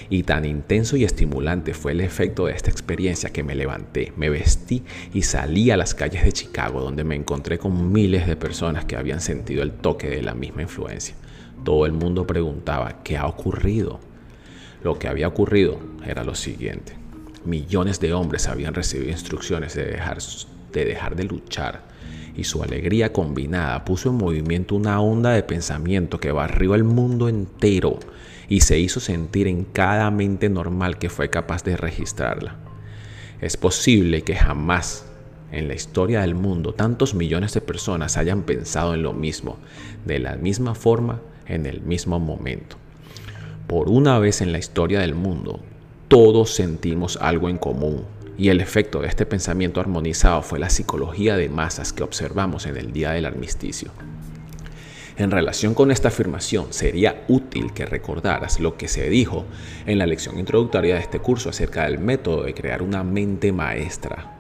Y 0.09 0.23
tan 0.23 0.45
intenso 0.45 0.97
y 0.97 1.03
estimulante 1.03 1.75
fue 1.75 1.91
el 1.91 2.01
efecto 2.01 2.47
de 2.47 2.53
esta 2.53 2.71
experiencia 2.71 3.31
que 3.31 3.43
me 3.43 3.57
levanté, 3.57 4.13
me 4.17 4.31
vestí 4.31 4.85
y 5.13 5.23
salí 5.23 5.73
a 5.73 5.77
las 5.77 5.97
calles 5.97 6.23
de 6.23 6.31
Chicago 6.31 6.81
donde 6.81 7.03
me 7.03 7.17
encontré 7.17 7.59
con 7.59 7.91
miles 7.91 8.29
de 8.29 8.37
personas 8.37 8.85
que 8.85 8.95
habían 8.95 9.21
sentido 9.21 9.65
el 9.65 9.73
toque 9.73 10.09
de 10.09 10.23
la 10.23 10.35
misma 10.35 10.63
influencia. 10.63 11.17
Todo 11.65 11.87
el 11.87 11.93
mundo 11.93 12.25
preguntaba, 12.25 13.03
¿qué 13.03 13.17
ha 13.17 13.27
ocurrido? 13.27 13.99
Lo 14.85 14.97
que 14.97 15.09
había 15.09 15.27
ocurrido 15.27 15.81
era 16.07 16.23
lo 16.23 16.37
siguiente 16.37 17.04
millones 17.45 18.01
de 18.01 18.13
hombres 18.13 18.49
habían 18.49 18.75
recibido 18.75 19.11
instrucciones 19.11 19.75
de 19.75 19.85
dejar, 19.85 20.19
de 20.73 20.85
dejar 20.85 21.17
de 21.17 21.25
luchar 21.25 21.95
y 22.37 22.45
su 22.45 22.63
alegría 22.63 23.13
combinada 23.13 23.85
puso 23.85 24.11
en 24.11 24.17
movimiento 24.17 24.75
una 24.75 25.01
onda 25.01 25.31
de 25.31 25.43
pensamiento 25.43 26.19
que 26.19 26.33
barrió 26.33 26.75
el 26.75 26.85
mundo 26.85 27.29
entero 27.29 27.99
y 28.49 28.61
se 28.61 28.79
hizo 28.79 29.01
sentir 29.01 29.47
en 29.47 29.65
cada 29.65 30.11
mente 30.11 30.49
normal 30.49 30.99
que 30.99 31.11
fue 31.11 31.31
capaz 31.31 31.65
de 31.65 31.77
registrarla. 31.77 32.57
Es 33.41 33.57
posible 33.57 34.23
que 34.23 34.37
jamás 34.37 35.07
en 35.53 35.69
la 35.69 35.75
historia 35.75 36.23
del 36.23 36.35
mundo 36.35 36.75
tantos 36.75 37.15
millones 37.15 37.55
de 37.55 37.61
personas 37.61 38.17
hayan 38.17 38.43
pensado 38.43 38.95
en 38.95 39.03
lo 39.03 39.13
mismo, 39.13 39.59
de 40.05 40.19
la 40.19 40.37
misma 40.37 40.75
forma, 40.75 41.21
en 41.47 41.67
el 41.67 41.81
mismo 41.83 42.19
momento. 42.19 42.77
Por 43.67 43.89
una 43.89 44.19
vez 44.19 44.41
en 44.41 44.53
la 44.53 44.59
historia 44.59 45.01
del 45.01 45.15
mundo, 45.15 45.61
todos 46.09 46.55
sentimos 46.55 47.17
algo 47.21 47.49
en 47.49 47.59
común. 47.59 48.05
Y 48.37 48.49
el 48.49 48.61
efecto 48.61 49.01
de 49.01 49.09
este 49.09 49.27
pensamiento 49.27 49.81
armonizado 49.81 50.43
fue 50.43 50.59
la 50.59 50.71
psicología 50.71 51.37
de 51.37 51.49
masas 51.49 51.93
que 51.93 52.03
observamos 52.03 52.67
en 52.67 52.77
el 52.77 52.93
día 52.93 53.13
del 53.13 53.27
armisticio. 53.27 53.91
En 55.17 55.31
relación 55.31 55.75
con 55.75 55.93
esta 55.93 56.09
afirmación, 56.09 56.73
sería 56.73 57.25
útil 57.29 57.73
que 57.73 57.87
recordaras 57.87 58.59
lo 58.59 58.77
que 58.77 58.89
se 58.89 59.09
dijo 59.09 59.45
en 59.87 59.99
la 59.99 60.07
lección 60.07 60.41
introductoria 60.41 60.97
de 60.97 61.01
este 61.01 61.21
curso 61.21 61.51
acerca 61.51 61.85
del 61.85 62.01
método 62.01 62.43
de 62.43 62.55
crear 62.55 62.83
una 62.83 63.05
mente 63.05 63.53
maestra 63.53 64.33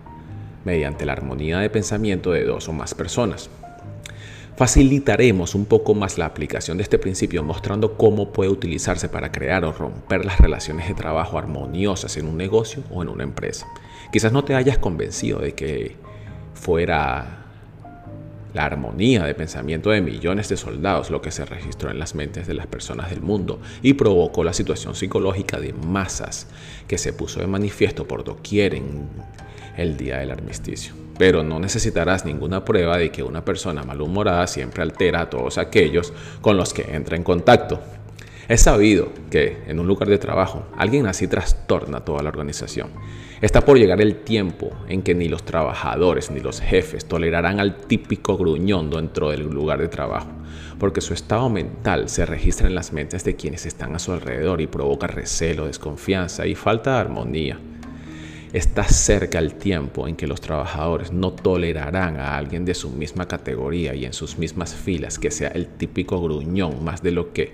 mediante 0.64 1.06
la 1.06 1.12
armonía 1.12 1.61
de 1.61 1.71
pensamiento 1.71 2.33
de 2.33 2.44
dos 2.44 2.68
o 2.68 2.73
más 2.73 2.94
personas. 2.94 3.50
Facilitaremos 4.57 5.57
un 5.57 5.65
poco 5.65 5.95
más 5.95 6.17
la 6.17 6.27
aplicación 6.27 6.77
de 6.77 6.85
este 6.85 7.01
principio 7.01 7.43
mostrando 7.43 7.97
cómo 7.97 8.33
puede 8.33 8.51
utilizarse 8.51 9.09
para 9.09 9.33
crear 9.33 9.65
o 9.65 9.73
romper 9.73 10.25
las 10.25 10.39
relaciones 10.39 10.87
de 10.87 10.95
trabajo 10.95 11.39
armoniosas 11.39 12.17
en 12.19 12.29
un 12.29 12.37
negocio 12.37 12.85
o 12.93 13.03
en 13.03 13.09
una 13.09 13.25
empresa. 13.25 13.67
Quizás 14.13 14.33
no 14.33 14.45
te 14.45 14.55
hayas 14.55 14.79
convencido 14.79 15.41
de 15.41 15.55
que 15.55 15.97
fuera 16.55 17.41
la 18.53 18.65
armonía 18.65 19.25
de 19.25 19.35
pensamiento 19.35 19.91
de 19.91 20.01
millones 20.01 20.49
de 20.49 20.57
soldados 20.57 21.11
lo 21.11 21.21
que 21.21 21.33
se 21.33 21.45
registró 21.45 21.91
en 21.91 21.99
las 21.99 22.15
mentes 22.15 22.47
de 22.47 22.55
las 22.55 22.69
personas 22.69 23.11
del 23.11 23.23
mundo 23.23 23.61
y 23.83 23.95
provocó 23.95 24.45
la 24.45 24.53
situación 24.53 24.95
psicológica 24.95 25.59
de 25.59 25.73
masas 25.73 26.47
que 26.87 26.97
se 26.97 27.13
puso 27.13 27.41
de 27.41 27.49
manifiesto 27.49 28.07
por 28.07 28.23
doquier 28.23 28.77
en 28.77 29.09
el 29.77 29.97
día 29.97 30.19
del 30.19 30.31
armisticio 30.31 31.04
pero 31.18 31.42
no 31.42 31.59
necesitarás 31.61 32.25
ninguna 32.25 32.64
prueba 32.64 32.99
de 32.99 33.11
que 33.11 33.23
una 33.23 33.44
persona 33.44 33.83
malhumorada 33.83 34.47
siempre 34.47 34.83
altera 34.83 35.23
a 35.23 35.30
todos 35.30 35.59
aquellos 35.59 36.12
con 36.40 36.56
los 36.56 36.73
que 36.73 36.94
entra 36.94 37.16
en 37.16 37.23
contacto. 37.23 37.80
Es 38.47 38.61
sabido 38.61 39.09
que 39.30 39.62
en 39.66 39.80
un 39.80 39.87
lugar 39.87 40.09
de 40.09 40.18
trabajo 40.18 40.66
alguien 40.76 41.06
así 41.06 41.26
trastorna 41.28 42.04
toda 42.04 42.23
la 42.23 42.28
organización. 42.28 42.90
Está 43.40 43.62
por 43.62 43.78
llegar 43.78 44.00
el 44.02 44.16
tiempo 44.16 44.71
en 44.87 45.02
que 45.02 45.14
ni 45.14 45.28
los 45.28 45.44
trabajadores 45.44 46.30
ni 46.30 46.40
los 46.40 46.61
jefes 46.61 47.06
tolerarán 47.06 47.59
al 47.59 47.76
típico 47.76 48.37
gruñón 48.37 48.90
dentro 48.90 49.30
del 49.30 49.42
lugar 49.49 49.80
de 49.80 49.88
trabajo, 49.88 50.28
porque 50.78 51.00
su 51.00 51.14
estado 51.14 51.49
mental 51.49 52.09
se 52.09 52.26
registra 52.26 52.68
en 52.68 52.75
las 52.75 52.92
mentes 52.92 53.25
de 53.25 53.35
quienes 53.35 53.64
están 53.64 53.94
a 53.94 53.99
su 53.99 54.12
alrededor 54.12 54.61
y 54.61 54.66
provoca 54.66 55.06
recelo, 55.06 55.66
desconfianza 55.66 56.47
y 56.47 56.54
falta 56.54 56.94
de 56.94 57.00
armonía. 57.00 57.59
Está 58.55 58.85
cerca 58.85 59.41
el 59.41 59.55
tiempo 59.57 60.07
en 60.07 60.15
que 60.15 60.29
los 60.29 60.41
trabajadores 60.41 61.11
no 61.11 61.33
tolerarán 61.33 62.21
a 62.21 62.37
alguien 62.37 62.65
de 62.65 62.75
su 62.75 62.89
misma 62.89 63.27
categoría 63.27 63.97
y 63.97 64.05
en 64.05 64.13
sus 64.13 64.39
mismas 64.39 64.77
filas 64.77 65.19
que 65.19 65.33
sea 65.33 65.49
el 65.49 65.67
típico 65.67 66.23
gruñón 66.23 66.85
más 66.85 67.03
de 67.03 67.11
lo 67.11 67.33
que 67.33 67.53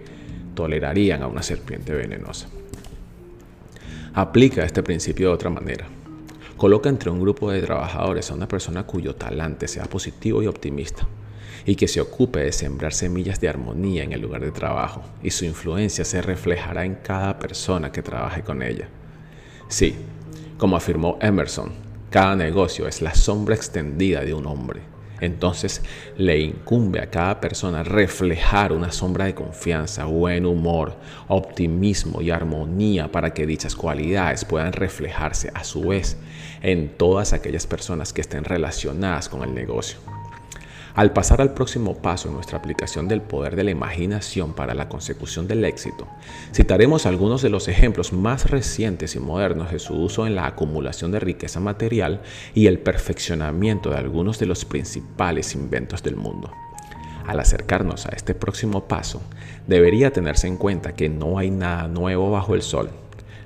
tolerarían 0.54 1.22
a 1.22 1.26
una 1.26 1.42
serpiente 1.42 1.94
venenosa. 1.94 2.48
Aplica 4.12 4.62
este 4.62 4.82
principio 4.82 5.28
de 5.28 5.34
otra 5.34 5.48
manera. 5.48 5.88
Coloca 6.58 6.90
entre 6.90 7.08
un 7.08 7.20
grupo 7.20 7.50
de 7.50 7.62
trabajadores 7.62 8.30
a 8.30 8.34
una 8.34 8.46
persona 8.46 8.82
cuyo 8.82 9.14
talante 9.14 9.68
sea 9.68 9.84
positivo 9.84 10.42
y 10.42 10.48
optimista 10.48 11.08
y 11.64 11.76
que 11.76 11.88
se 11.88 12.02
ocupe 12.02 12.40
de 12.40 12.52
sembrar 12.52 12.92
semillas 12.92 13.40
de 13.40 13.48
armonía 13.48 14.04
en 14.04 14.12
el 14.12 14.20
lugar 14.20 14.42
de 14.42 14.50
trabajo 14.50 15.02
y 15.22 15.30
su 15.30 15.46
influencia 15.46 16.04
se 16.04 16.20
reflejará 16.20 16.84
en 16.84 16.96
cada 16.96 17.38
persona 17.38 17.90
que 17.90 18.02
trabaje 18.02 18.42
con 18.42 18.62
ella. 18.62 18.88
Sí, 19.68 19.94
como 20.60 20.76
afirmó 20.76 21.16
Emerson, 21.22 21.72
cada 22.10 22.36
negocio 22.36 22.86
es 22.86 23.00
la 23.00 23.14
sombra 23.14 23.54
extendida 23.54 24.20
de 24.20 24.34
un 24.34 24.46
hombre. 24.46 24.82
Entonces 25.22 25.80
le 26.18 26.38
incumbe 26.38 27.00
a 27.00 27.08
cada 27.08 27.40
persona 27.40 27.82
reflejar 27.82 28.72
una 28.72 28.92
sombra 28.92 29.24
de 29.24 29.34
confianza, 29.34 30.04
buen 30.04 30.44
humor, 30.44 30.96
optimismo 31.28 32.20
y 32.20 32.30
armonía 32.30 33.10
para 33.10 33.32
que 33.32 33.46
dichas 33.46 33.74
cualidades 33.74 34.44
puedan 34.44 34.74
reflejarse 34.74 35.50
a 35.54 35.64
su 35.64 35.88
vez 35.88 36.18
en 36.60 36.90
todas 36.96 37.32
aquellas 37.32 37.66
personas 37.66 38.12
que 38.12 38.20
estén 38.20 38.44
relacionadas 38.44 39.30
con 39.30 39.42
el 39.42 39.54
negocio. 39.54 40.19
Al 40.94 41.12
pasar 41.12 41.40
al 41.40 41.54
próximo 41.54 41.94
paso 41.94 42.28
en 42.28 42.34
nuestra 42.34 42.58
aplicación 42.58 43.06
del 43.06 43.22
poder 43.22 43.54
de 43.54 43.62
la 43.62 43.70
imaginación 43.70 44.54
para 44.54 44.74
la 44.74 44.88
consecución 44.88 45.46
del 45.46 45.64
éxito, 45.64 46.08
citaremos 46.52 47.06
algunos 47.06 47.42
de 47.42 47.48
los 47.48 47.68
ejemplos 47.68 48.12
más 48.12 48.50
recientes 48.50 49.14
y 49.14 49.20
modernos 49.20 49.70
de 49.70 49.78
su 49.78 49.94
uso 49.94 50.26
en 50.26 50.34
la 50.34 50.46
acumulación 50.46 51.12
de 51.12 51.20
riqueza 51.20 51.60
material 51.60 52.22
y 52.54 52.66
el 52.66 52.80
perfeccionamiento 52.80 53.90
de 53.90 53.98
algunos 53.98 54.40
de 54.40 54.46
los 54.46 54.64
principales 54.64 55.54
inventos 55.54 56.02
del 56.02 56.16
mundo. 56.16 56.50
Al 57.24 57.38
acercarnos 57.38 58.06
a 58.06 58.10
este 58.10 58.34
próximo 58.34 58.88
paso, 58.88 59.22
debería 59.68 60.12
tenerse 60.12 60.48
en 60.48 60.56
cuenta 60.56 60.96
que 60.96 61.08
no 61.08 61.38
hay 61.38 61.50
nada 61.50 61.86
nuevo 61.86 62.32
bajo 62.32 62.56
el 62.56 62.62
sol. 62.62 62.90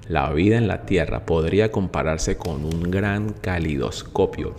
La 0.09 0.31
vida 0.33 0.57
en 0.57 0.69
la 0.69 0.87
Tierra 0.87 1.27
podría 1.27 1.71
compararse 1.71 2.39
con 2.39 2.65
un 2.65 2.91
gran 2.91 3.35
calidoscopio 3.35 4.55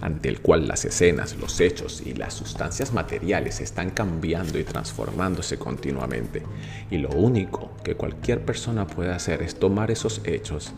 ante 0.00 0.28
el 0.28 0.40
cual 0.40 0.66
las 0.66 0.84
escenas, 0.84 1.36
los 1.36 1.60
hechos 1.60 2.02
y 2.04 2.14
las 2.14 2.34
sustancias 2.34 2.92
materiales 2.92 3.60
están 3.60 3.90
cambiando 3.90 4.58
y 4.58 4.64
transformándose 4.64 5.58
continuamente. 5.58 6.42
Y 6.90 6.98
lo 6.98 7.10
único 7.10 7.70
que 7.84 7.96
cualquier 7.96 8.44
persona 8.44 8.86
puede 8.86 9.12
hacer 9.12 9.42
es 9.42 9.58
tomar 9.58 9.90
esos 9.90 10.22
hechos 10.24 10.72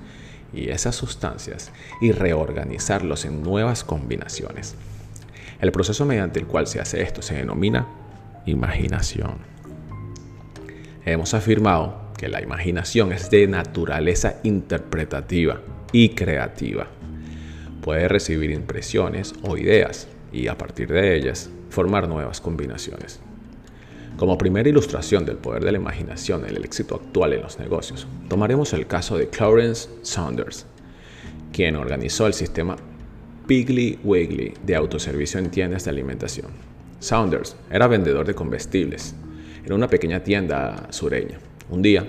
y 0.52 0.71
esas 0.71 0.97
sustancias 0.97 1.71
y 2.00 2.12
reorganizarlos 2.12 3.25
en 3.25 3.43
nuevas 3.43 3.85
combinaciones. 3.85 4.75
El 5.61 5.71
proceso 5.71 6.05
mediante 6.05 6.41
el 6.41 6.47
cual 6.47 6.67
se 6.67 6.81
hace 6.81 7.02
esto 7.02 7.23
se 7.23 7.35
denomina 7.35 7.87
imaginación. 8.47 9.37
Hemos 11.05 11.35
afirmado 11.35 12.12
que 12.19 12.29
la 12.29 12.43
imaginación 12.43 13.12
es 13.12 13.31
de 13.31 13.47
naturaleza 13.47 14.37
interpretativa 14.43 15.61
y 15.93 16.11
creativa 16.11 16.88
puede 17.82 18.08
recibir 18.08 18.50
impresiones 18.50 19.34
o 19.42 19.58
ideas 19.58 20.08
y 20.32 20.46
a 20.46 20.56
partir 20.56 20.90
de 20.90 21.14
ellas 21.14 21.50
formar 21.68 22.08
nuevas 22.08 22.40
combinaciones. 22.40 23.20
Como 24.16 24.38
primera 24.38 24.68
ilustración 24.68 25.26
del 25.26 25.36
poder 25.36 25.64
de 25.64 25.72
la 25.72 25.78
imaginación 25.78 26.46
en 26.46 26.56
el 26.56 26.64
éxito 26.64 26.94
actual 26.94 27.32
en 27.32 27.42
los 27.42 27.58
negocios, 27.58 28.06
tomaremos 28.28 28.72
el 28.72 28.86
caso 28.86 29.18
de 29.18 29.28
Clarence 29.28 29.88
Saunders, 30.02 30.66
quien 31.52 31.76
organizó 31.76 32.26
el 32.26 32.34
sistema 32.34 32.76
Piggly 33.46 33.98
Wiggly 34.04 34.54
de 34.64 34.76
autoservicio 34.76 35.40
en 35.40 35.50
tiendas 35.50 35.84
de 35.84 35.90
alimentación. 35.90 36.48
Saunders 37.00 37.56
era 37.70 37.88
vendedor 37.88 38.26
de 38.26 38.34
comestibles 38.34 39.14
en 39.64 39.72
una 39.72 39.88
pequeña 39.88 40.22
tienda 40.22 40.86
sureña. 40.90 41.38
Un 41.68 41.82
día, 41.82 42.06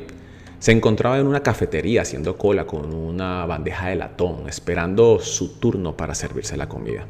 se 0.64 0.72
encontraba 0.72 1.20
en 1.20 1.28
una 1.28 1.44
cafetería 1.44 2.04
haciendo 2.04 2.38
cola 2.38 2.66
con 2.66 2.94
una 2.94 3.46
bandeja 3.46 3.90
de 3.90 3.98
latón, 3.98 4.48
esperando 4.48 5.20
su 5.20 5.60
turno 5.60 5.98
para 5.98 6.16
servirse 6.16 6.56
la 6.56 6.70
comida. 6.70 7.06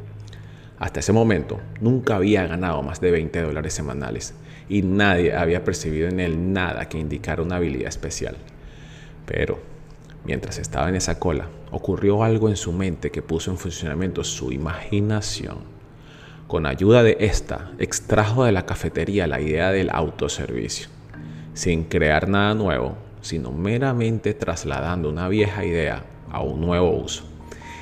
Hasta 0.80 0.98
ese 0.98 1.12
momento 1.12 1.60
nunca 1.80 2.16
había 2.16 2.48
ganado 2.48 2.82
más 2.82 3.00
de 3.00 3.12
20 3.12 3.42
dólares 3.42 3.72
semanales 3.72 4.34
y 4.68 4.82
nadie 4.82 5.36
había 5.36 5.62
percibido 5.62 6.08
en 6.08 6.18
él 6.18 6.52
nada 6.52 6.88
que 6.88 6.98
indicara 6.98 7.44
una 7.44 7.54
habilidad 7.54 7.90
especial. 7.90 8.34
Pero, 9.24 9.60
mientras 10.24 10.58
estaba 10.58 10.88
en 10.88 10.96
esa 10.96 11.20
cola, 11.20 11.46
ocurrió 11.70 12.24
algo 12.24 12.48
en 12.48 12.56
su 12.56 12.72
mente 12.72 13.12
que 13.12 13.22
puso 13.22 13.52
en 13.52 13.58
funcionamiento 13.58 14.24
su 14.24 14.50
imaginación. 14.50 15.58
Con 16.48 16.66
ayuda 16.66 17.04
de 17.04 17.18
esta, 17.20 17.70
extrajo 17.78 18.46
de 18.46 18.50
la 18.50 18.66
cafetería 18.66 19.28
la 19.28 19.40
idea 19.40 19.70
del 19.70 19.90
autoservicio. 19.90 20.88
Sin 21.52 21.84
crear 21.84 22.28
nada 22.28 22.54
nuevo, 22.54 22.96
sino 23.24 23.50
meramente 23.50 24.34
trasladando 24.34 25.08
una 25.08 25.28
vieja 25.28 25.64
idea 25.64 26.04
a 26.30 26.42
un 26.42 26.60
nuevo 26.60 26.90
uso. 26.90 27.24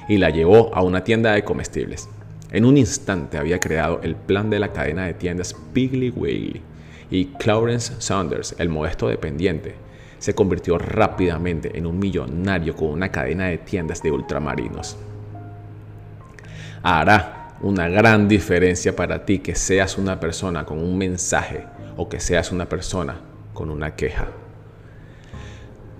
Y 0.08 0.18
la 0.18 0.30
llevó 0.30 0.74
a 0.74 0.82
una 0.82 1.02
tienda 1.04 1.32
de 1.32 1.42
comestibles. 1.42 2.08
En 2.50 2.64
un 2.64 2.76
instante 2.76 3.38
había 3.38 3.58
creado 3.58 4.00
el 4.02 4.14
plan 4.14 4.50
de 4.50 4.60
la 4.60 4.72
cadena 4.72 5.04
de 5.04 5.14
tiendas 5.14 5.54
Piggly 5.72 6.10
Wiggly 6.10 6.62
y 7.10 7.26
Clarence 7.26 7.94
Saunders, 7.98 8.54
el 8.58 8.68
modesto 8.68 9.08
dependiente, 9.08 9.74
se 10.18 10.34
convirtió 10.34 10.78
rápidamente 10.78 11.76
en 11.76 11.86
un 11.86 11.98
millonario 11.98 12.76
con 12.76 12.88
una 12.88 13.10
cadena 13.10 13.46
de 13.46 13.58
tiendas 13.58 14.02
de 14.02 14.12
ultramarinos. 14.12 14.96
Hará 16.84 17.56
una 17.60 17.88
gran 17.88 18.28
diferencia 18.28 18.94
para 18.94 19.24
ti 19.24 19.40
que 19.40 19.56
seas 19.56 19.98
una 19.98 20.20
persona 20.20 20.64
con 20.64 20.78
un 20.78 20.96
mensaje 20.96 21.64
o 21.96 22.08
que 22.08 22.20
seas 22.20 22.52
una 22.52 22.68
persona 22.68 23.16
con 23.52 23.68
una 23.68 23.96
queja. 23.96 24.28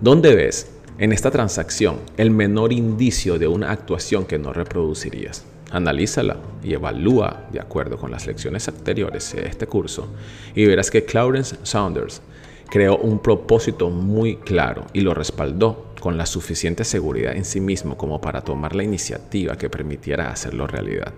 ¿Dónde 0.02 0.34
ves 0.34 0.68
en 0.98 1.12
esta 1.12 1.30
transacción 1.30 2.00
el 2.16 2.32
menor 2.32 2.72
indicio 2.72 3.38
de 3.38 3.46
una 3.46 3.70
actuación 3.70 4.24
que 4.24 4.36
no 4.36 4.52
reproducirías? 4.52 5.44
Analízala 5.70 6.38
y 6.60 6.74
evalúa 6.74 7.46
de 7.52 7.60
acuerdo 7.60 7.96
con 7.98 8.10
las 8.10 8.26
lecciones 8.26 8.66
anteriores 8.66 9.32
de 9.32 9.46
este 9.46 9.68
curso 9.68 10.08
y 10.56 10.66
verás 10.66 10.90
que 10.90 11.04
Clarence 11.04 11.54
Saunders 11.62 12.20
creó 12.68 12.96
un 12.96 13.20
propósito 13.20 13.90
muy 13.90 14.38
claro 14.38 14.86
y 14.92 15.02
lo 15.02 15.14
respaldó 15.14 15.92
con 16.00 16.18
la 16.18 16.26
suficiente 16.26 16.82
seguridad 16.82 17.36
en 17.36 17.44
sí 17.44 17.60
mismo 17.60 17.96
como 17.96 18.20
para 18.20 18.40
tomar 18.40 18.74
la 18.74 18.82
iniciativa 18.82 19.56
que 19.56 19.70
permitiera 19.70 20.32
hacerlo 20.32 20.66
realidad. 20.66 21.12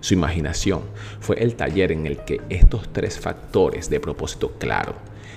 Su 0.00 0.12
imaginación 0.12 0.82
fue 1.20 1.42
el 1.42 1.54
taller 1.54 1.90
en 1.90 2.04
el 2.04 2.18
que 2.18 2.42
estos 2.50 2.92
tres 2.92 3.18
factores 3.18 3.88
de 3.88 3.98
propósito 3.98 4.52
claro, 4.58 4.94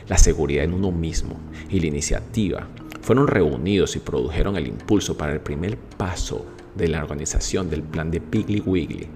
la 0.08 0.18
seguridad 0.18 0.64
en 0.64 0.74
uno 0.74 0.92
mismo 0.92 1.40
y 1.70 1.80
la 1.80 1.88
iniciativa 1.88 2.68
fueron 3.02 3.28
reunidos 3.28 3.96
y 3.96 4.00
produjeron 4.00 4.56
el 4.56 4.68
impulso 4.68 5.18
para 5.18 5.34
el 5.34 5.42
primer 5.42 5.78
paso 5.78 6.46
de 6.76 6.88
la 6.88 7.04
organización 7.04 7.70
del 7.70 7.84
plan 7.84 8.10
de 8.10 8.22
Piggly 8.22 8.62
Wiggly. 8.66 9.08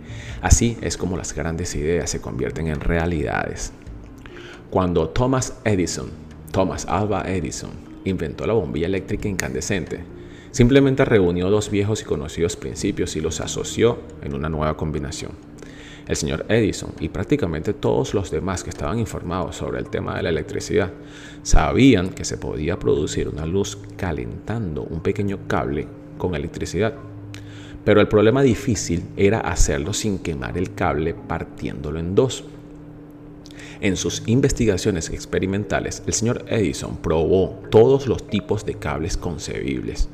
Así 0.41 0.77
es 0.81 0.97
como 0.97 1.17
las 1.17 1.33
grandes 1.33 1.73
ideas 1.75 2.09
se 2.09 2.21
convierten 2.21 2.67
en 2.67 2.79
realidades. 2.79 3.71
Cuando 4.69 5.09
Thomas 5.09 5.57
Edison, 5.63 6.09
Thomas 6.51 6.85
Alva 6.85 7.23
Edison, 7.27 7.71
inventó 8.03 8.45
la 8.45 8.53
bombilla 8.53 8.87
eléctrica 8.87 9.27
incandescente, 9.27 10.03
simplemente 10.51 11.05
reunió 11.05 11.49
dos 11.49 11.71
viejos 11.71 12.01
y 12.01 12.05
conocidos 12.05 12.57
principios 12.57 13.15
y 13.15 13.21
los 13.21 13.39
asoció 13.39 13.99
en 14.21 14.33
una 14.33 14.49
nueva 14.49 14.75
combinación 14.75 15.46
el 16.07 16.15
señor 16.15 16.45
Edison 16.49 16.91
y 16.99 17.09
prácticamente 17.09 17.73
todos 17.73 18.13
los 18.13 18.31
demás 18.31 18.63
que 18.63 18.69
estaban 18.69 18.99
informados 18.99 19.57
sobre 19.57 19.79
el 19.79 19.89
tema 19.89 20.15
de 20.15 20.23
la 20.23 20.29
electricidad 20.29 20.91
sabían 21.43 22.09
que 22.09 22.25
se 22.25 22.37
podía 22.37 22.79
producir 22.79 23.27
una 23.27 23.45
luz 23.45 23.77
calentando 23.97 24.83
un 24.83 25.01
pequeño 25.01 25.39
cable 25.47 25.87
con 26.17 26.35
electricidad. 26.35 26.93
Pero 27.83 28.01
el 28.01 28.07
problema 28.07 28.41
difícil 28.41 29.03
era 29.15 29.39
hacerlo 29.39 29.93
sin 29.93 30.19
quemar 30.19 30.57
el 30.57 30.73
cable 30.73 31.13
partiéndolo 31.13 31.99
en 31.99 32.15
dos. 32.15 32.43
En 33.79 33.95
sus 33.95 34.23
investigaciones 34.25 35.09
experimentales, 35.09 36.01
el 36.07 36.13
señor 36.13 36.43
Edison 36.47 36.97
probó 36.97 37.61
todos 37.69 38.07
los 38.07 38.25
tipos 38.27 38.65
de 38.65 38.73
cables 38.73 39.17
concebibles 39.17 40.09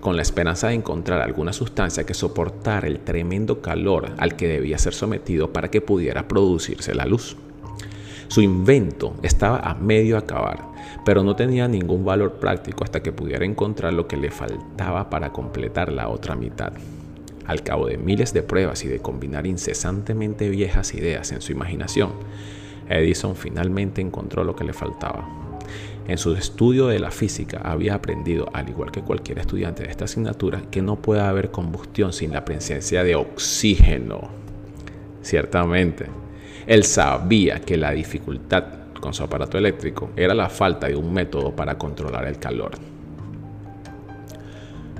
con 0.00 0.16
la 0.16 0.22
esperanza 0.22 0.68
de 0.68 0.74
encontrar 0.74 1.20
alguna 1.20 1.52
sustancia 1.52 2.04
que 2.04 2.14
soportara 2.14 2.86
el 2.86 3.00
tremendo 3.00 3.60
calor 3.60 4.10
al 4.18 4.36
que 4.36 4.48
debía 4.48 4.78
ser 4.78 4.94
sometido 4.94 5.52
para 5.52 5.70
que 5.70 5.80
pudiera 5.80 6.26
producirse 6.26 6.94
la 6.94 7.06
luz. 7.06 7.36
Su 8.28 8.40
invento 8.40 9.14
estaba 9.22 9.58
a 9.58 9.74
medio 9.74 10.16
acabar, 10.16 10.68
pero 11.04 11.22
no 11.22 11.36
tenía 11.36 11.66
ningún 11.68 12.04
valor 12.04 12.34
práctico 12.34 12.84
hasta 12.84 13.02
que 13.02 13.12
pudiera 13.12 13.44
encontrar 13.44 13.92
lo 13.92 14.06
que 14.06 14.16
le 14.16 14.30
faltaba 14.30 15.10
para 15.10 15.32
completar 15.32 15.92
la 15.92 16.08
otra 16.08 16.36
mitad. 16.36 16.72
Al 17.46 17.62
cabo 17.62 17.86
de 17.86 17.98
miles 17.98 18.32
de 18.32 18.42
pruebas 18.42 18.84
y 18.84 18.88
de 18.88 19.00
combinar 19.00 19.46
incesantemente 19.46 20.48
viejas 20.48 20.94
ideas 20.94 21.32
en 21.32 21.40
su 21.40 21.50
imaginación, 21.50 22.12
Edison 22.88 23.34
finalmente 23.34 24.00
encontró 24.00 24.44
lo 24.44 24.54
que 24.54 24.64
le 24.64 24.72
faltaba. 24.72 25.49
En 26.08 26.18
su 26.18 26.34
estudio 26.34 26.88
de 26.88 26.98
la 26.98 27.10
física 27.10 27.60
había 27.62 27.94
aprendido, 27.94 28.48
al 28.52 28.68
igual 28.68 28.90
que 28.90 29.02
cualquier 29.02 29.38
estudiante 29.38 29.84
de 29.84 29.90
esta 29.90 30.06
asignatura, 30.06 30.62
que 30.70 30.82
no 30.82 30.96
puede 30.96 31.20
haber 31.20 31.50
combustión 31.50 32.12
sin 32.12 32.32
la 32.32 32.44
presencia 32.44 33.04
de 33.04 33.14
oxígeno. 33.14 34.28
Ciertamente, 35.22 36.06
él 36.66 36.84
sabía 36.84 37.60
que 37.60 37.76
la 37.76 37.92
dificultad 37.92 38.64
con 39.00 39.14
su 39.14 39.22
aparato 39.22 39.58
eléctrico 39.58 40.10
era 40.16 40.34
la 40.34 40.48
falta 40.48 40.86
de 40.88 40.96
un 40.96 41.12
método 41.12 41.54
para 41.54 41.78
controlar 41.78 42.26
el 42.26 42.38
calor. 42.38 42.72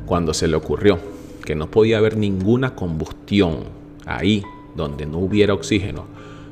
Cuando 0.07 0.35
se 0.35 0.49
le 0.49 0.57
ocurrió 0.57 0.99
que 1.45 1.55
no 1.55 1.71
podía 1.71 1.99
haber 1.99 2.17
ninguna 2.17 2.75
combustión 2.75 3.65
ahí 4.07 4.45
donde 4.75 5.07
no 5.07 5.19
hubiera 5.19 5.55
oxígeno, 5.55 6.07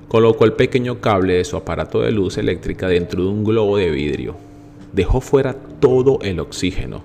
colocó 0.08 0.46
el 0.46 0.54
pequeño 0.54 1.00
cable 1.00 1.34
de 1.34 1.44
su 1.44 1.56
aparato 1.56 2.00
de 2.00 2.10
luz 2.10 2.38
eléctrica 2.38 2.88
dentro 2.88 3.22
de 3.22 3.28
un 3.28 3.44
globo 3.44 3.76
de 3.76 3.90
vidrio. 3.90 4.36
Dejó 4.92 5.20
fuera 5.20 5.54
todo 5.54 6.18
el 6.22 6.40
oxígeno. 6.40 7.02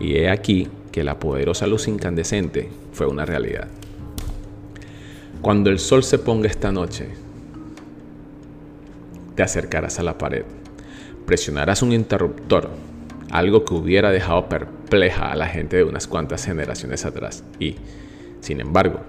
Y 0.00 0.16
he 0.16 0.30
aquí 0.30 0.68
que 0.90 1.04
la 1.04 1.18
poderosa 1.18 1.66
luz 1.66 1.86
incandescente 1.86 2.70
fue 2.92 3.06
una 3.06 3.26
realidad. 3.26 3.68
Cuando 5.42 5.70
el 5.70 5.78
sol 5.78 6.02
se 6.02 6.18
ponga 6.18 6.48
esta 6.48 6.72
noche, 6.72 7.08
te 9.36 9.42
acercarás 9.42 9.98
a 9.98 10.02
la 10.02 10.18
pared, 10.18 10.44
presionarás 11.26 11.82
un 11.82 11.92
interruptor, 11.92 12.70
algo 13.30 13.64
que 13.64 13.74
hubiera 13.74 14.10
dejado 14.10 14.48
perpleja 14.48 15.30
a 15.30 15.36
la 15.36 15.46
gente 15.46 15.76
de 15.76 15.84
unas 15.84 16.06
cuantas 16.06 16.44
generaciones 16.44 17.04
atrás. 17.04 17.44
Y, 17.58 17.76
sin 18.40 18.60
embargo, 18.60 19.00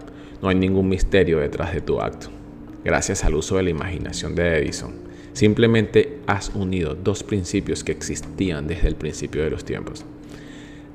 no 0.42 0.50
hay 0.50 0.56
ningún 0.56 0.88
misterio 0.90 1.40
detrás 1.40 1.74
de 1.74 1.82
tu 1.82 2.00
acto. 2.00 2.41
Gracias 2.84 3.24
al 3.24 3.36
uso 3.36 3.58
de 3.58 3.64
la 3.64 3.70
imaginación 3.70 4.34
de 4.34 4.58
Edison, 4.58 4.94
simplemente 5.34 6.18
has 6.26 6.50
unido 6.56 6.96
dos 6.96 7.24
principios 7.24 7.84
que 7.84 7.92
existían 7.92 8.66
desde 8.66 8.88
el 8.88 8.96
principio 8.96 9.44
de 9.44 9.52
los 9.52 9.64
tiempos. 9.64 10.04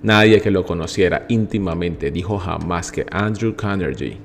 Nadie 0.02 0.40
que 0.40 0.50
lo 0.50 0.64
conociera 0.64 1.26
íntimamente 1.28 2.10
dijo 2.10 2.38
jamás 2.38 2.90
que 2.90 3.06
Andrew 3.10 3.54
Carnegie, 3.54 4.18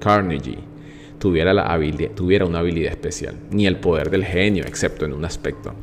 Carnegie 0.00 0.58
tuviera, 1.18 1.78
tuviera 2.14 2.46
una 2.46 2.60
habilidad 2.60 2.92
especial, 2.92 3.36
ni 3.50 3.66
el 3.66 3.76
poder 3.76 4.10
del 4.10 4.24
genio, 4.24 4.64
excepto 4.64 5.04
en 5.04 5.12
un 5.12 5.24
aspecto. 5.24 5.74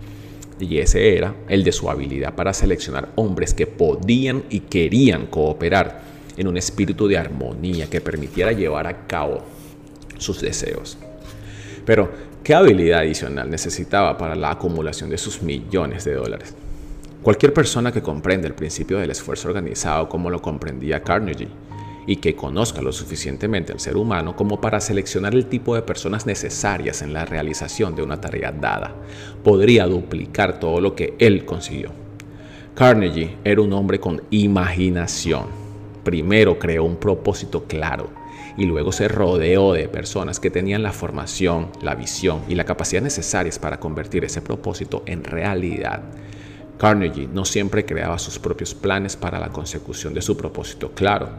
Y 0.59 0.79
ese 0.79 1.15
era 1.15 1.35
el 1.49 1.63
de 1.63 1.71
su 1.71 1.89
habilidad 1.89 2.35
para 2.35 2.53
seleccionar 2.53 3.09
hombres 3.15 3.53
que 3.53 3.67
podían 3.67 4.43
y 4.49 4.61
querían 4.61 5.27
cooperar 5.27 6.01
en 6.35 6.47
un 6.47 6.57
espíritu 6.57 7.07
de 7.07 7.17
armonía 7.17 7.89
que 7.89 8.01
permitiera 8.01 8.51
llevar 8.51 8.87
a 8.87 9.05
cabo 9.07 9.43
sus 10.23 10.41
deseos. 10.41 10.97
Pero, 11.85 12.11
¿qué 12.43 12.55
habilidad 12.55 13.01
adicional 13.01 13.49
necesitaba 13.49 14.17
para 14.17 14.35
la 14.35 14.51
acumulación 14.51 15.09
de 15.09 15.17
sus 15.17 15.41
millones 15.41 16.05
de 16.05 16.13
dólares? 16.13 16.55
Cualquier 17.21 17.53
persona 17.53 17.91
que 17.91 18.01
comprende 18.01 18.47
el 18.47 18.53
principio 18.53 18.99
del 18.99 19.11
esfuerzo 19.11 19.47
organizado 19.47 20.09
como 20.09 20.29
lo 20.29 20.41
comprendía 20.41 21.03
Carnegie 21.03 21.47
y 22.05 22.17
que 22.17 22.35
conozca 22.35 22.81
lo 22.81 22.91
suficientemente 22.91 23.71
al 23.71 23.79
ser 23.79 23.95
humano 23.95 24.35
como 24.35 24.59
para 24.59 24.81
seleccionar 24.81 25.33
el 25.33 25.45
tipo 25.45 25.75
de 25.75 25.83
personas 25.83 26.25
necesarias 26.25 27.01
en 27.01 27.13
la 27.13 27.23
realización 27.23 27.95
de 27.95 28.03
una 28.03 28.19
tarea 28.19 28.51
dada, 28.51 28.93
podría 29.41 29.85
duplicar 29.85 30.59
todo 30.59 30.81
lo 30.81 30.95
que 30.95 31.13
él 31.19 31.45
consiguió. 31.45 31.91
Carnegie 32.75 33.37
era 33.43 33.61
un 33.61 33.71
hombre 33.71 33.99
con 33.99 34.21
imaginación. 34.29 35.45
Primero 36.03 36.59
creó 36.59 36.83
un 36.83 36.97
propósito 36.97 37.63
claro 37.63 38.22
y 38.57 38.65
luego 38.65 38.91
se 38.91 39.07
rodeó 39.07 39.73
de 39.73 39.87
personas 39.87 40.39
que 40.39 40.49
tenían 40.49 40.83
la 40.83 40.91
formación, 40.91 41.69
la 41.81 41.95
visión 41.95 42.41
y 42.47 42.55
la 42.55 42.65
capacidad 42.65 43.01
necesarias 43.01 43.59
para 43.59 43.79
convertir 43.79 44.23
ese 44.23 44.41
propósito 44.41 45.03
en 45.05 45.23
realidad. 45.23 46.03
Carnegie 46.77 47.29
no 47.31 47.45
siempre 47.45 47.85
creaba 47.85 48.19
sus 48.19 48.39
propios 48.39 48.73
planes 48.73 49.15
para 49.15 49.39
la 49.39 49.49
consecución 49.49 50.13
de 50.13 50.21
su 50.21 50.35
propósito 50.35 50.91
claro. 50.91 51.29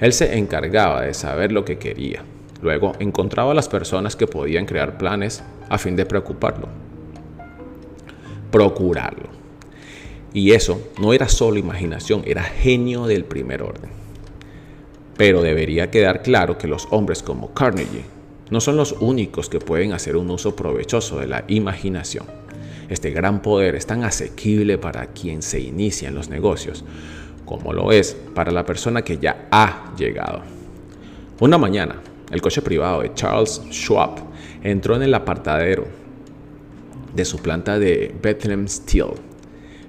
Él 0.00 0.12
se 0.12 0.38
encargaba 0.38 1.02
de 1.02 1.14
saber 1.14 1.52
lo 1.52 1.64
que 1.64 1.78
quería. 1.78 2.24
Luego 2.62 2.92
encontraba 2.98 3.52
a 3.52 3.54
las 3.54 3.68
personas 3.68 4.16
que 4.16 4.26
podían 4.26 4.64
crear 4.64 4.96
planes 4.96 5.42
a 5.68 5.78
fin 5.78 5.96
de 5.96 6.06
preocuparlo. 6.06 6.68
Procurarlo. 8.50 9.28
Y 10.32 10.52
eso 10.52 10.80
no 11.00 11.12
era 11.12 11.28
solo 11.28 11.58
imaginación, 11.58 12.22
era 12.26 12.42
genio 12.42 13.06
del 13.06 13.24
primer 13.24 13.62
orden. 13.62 14.05
Pero 15.16 15.42
debería 15.42 15.90
quedar 15.90 16.22
claro 16.22 16.58
que 16.58 16.68
los 16.68 16.88
hombres 16.90 17.22
como 17.22 17.54
Carnegie 17.54 18.04
no 18.50 18.60
son 18.60 18.76
los 18.76 18.92
únicos 19.00 19.48
que 19.48 19.58
pueden 19.58 19.92
hacer 19.92 20.16
un 20.16 20.30
uso 20.30 20.54
provechoso 20.54 21.18
de 21.18 21.26
la 21.26 21.44
imaginación. 21.48 22.26
Este 22.88 23.10
gran 23.10 23.42
poder 23.42 23.74
es 23.74 23.86
tan 23.86 24.04
asequible 24.04 24.78
para 24.78 25.06
quien 25.06 25.42
se 25.42 25.60
inicia 25.60 26.08
en 26.08 26.14
los 26.14 26.28
negocios 26.28 26.84
como 27.46 27.72
lo 27.72 27.92
es 27.92 28.14
para 28.34 28.50
la 28.52 28.66
persona 28.66 29.02
que 29.02 29.16
ya 29.16 29.48
ha 29.50 29.94
llegado. 29.96 30.42
Una 31.40 31.56
mañana, 31.56 31.96
el 32.30 32.42
coche 32.42 32.60
privado 32.60 33.02
de 33.02 33.14
Charles 33.14 33.62
Schwab 33.70 34.16
entró 34.62 34.96
en 34.96 35.04
el 35.04 35.14
apartadero 35.14 35.86
de 37.14 37.24
su 37.24 37.38
planta 37.38 37.78
de 37.78 38.14
Bethlehem 38.20 38.66
Steel. 38.68 39.12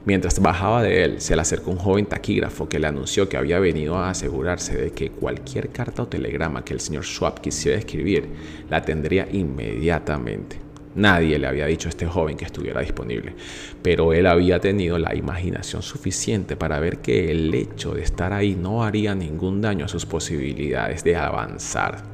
Mientras 0.07 0.39
bajaba 0.39 0.83
de 0.83 1.03
él, 1.03 1.19
se 1.19 1.35
le 1.35 1.41
acercó 1.41 1.69
un 1.69 1.79
joven 1.79 2.05
taquígrafo 2.05 2.69
que 2.69 2.79
le 2.79 2.87
anunció 2.87 3.27
que 3.27 3.35
había 3.35 3.59
venido 3.59 3.97
a 3.97 4.09
asegurarse 4.09 4.73
de 4.73 4.91
que 4.91 5.11
cualquier 5.11 5.67
carta 5.67 6.03
o 6.03 6.07
telegrama 6.07 6.63
que 6.63 6.73
el 6.73 6.79
señor 6.79 7.03
Schwab 7.03 7.41
quisiera 7.41 7.77
escribir 7.77 8.25
la 8.69 8.81
tendría 8.83 9.27
inmediatamente. 9.29 10.61
Nadie 10.95 11.37
le 11.37 11.45
había 11.45 11.65
dicho 11.65 11.89
a 11.89 11.91
este 11.91 12.05
joven 12.05 12.37
que 12.37 12.45
estuviera 12.45 12.79
disponible, 12.79 13.35
pero 13.81 14.13
él 14.13 14.27
había 14.27 14.61
tenido 14.61 14.97
la 14.97 15.13
imaginación 15.13 15.81
suficiente 15.81 16.55
para 16.55 16.79
ver 16.79 16.99
que 16.99 17.29
el 17.29 17.53
hecho 17.53 17.93
de 17.93 18.03
estar 18.03 18.31
ahí 18.31 18.55
no 18.55 18.85
haría 18.85 19.13
ningún 19.13 19.59
daño 19.59 19.83
a 19.83 19.89
sus 19.89 20.05
posibilidades 20.05 21.03
de 21.03 21.17
avanzar. 21.17 22.05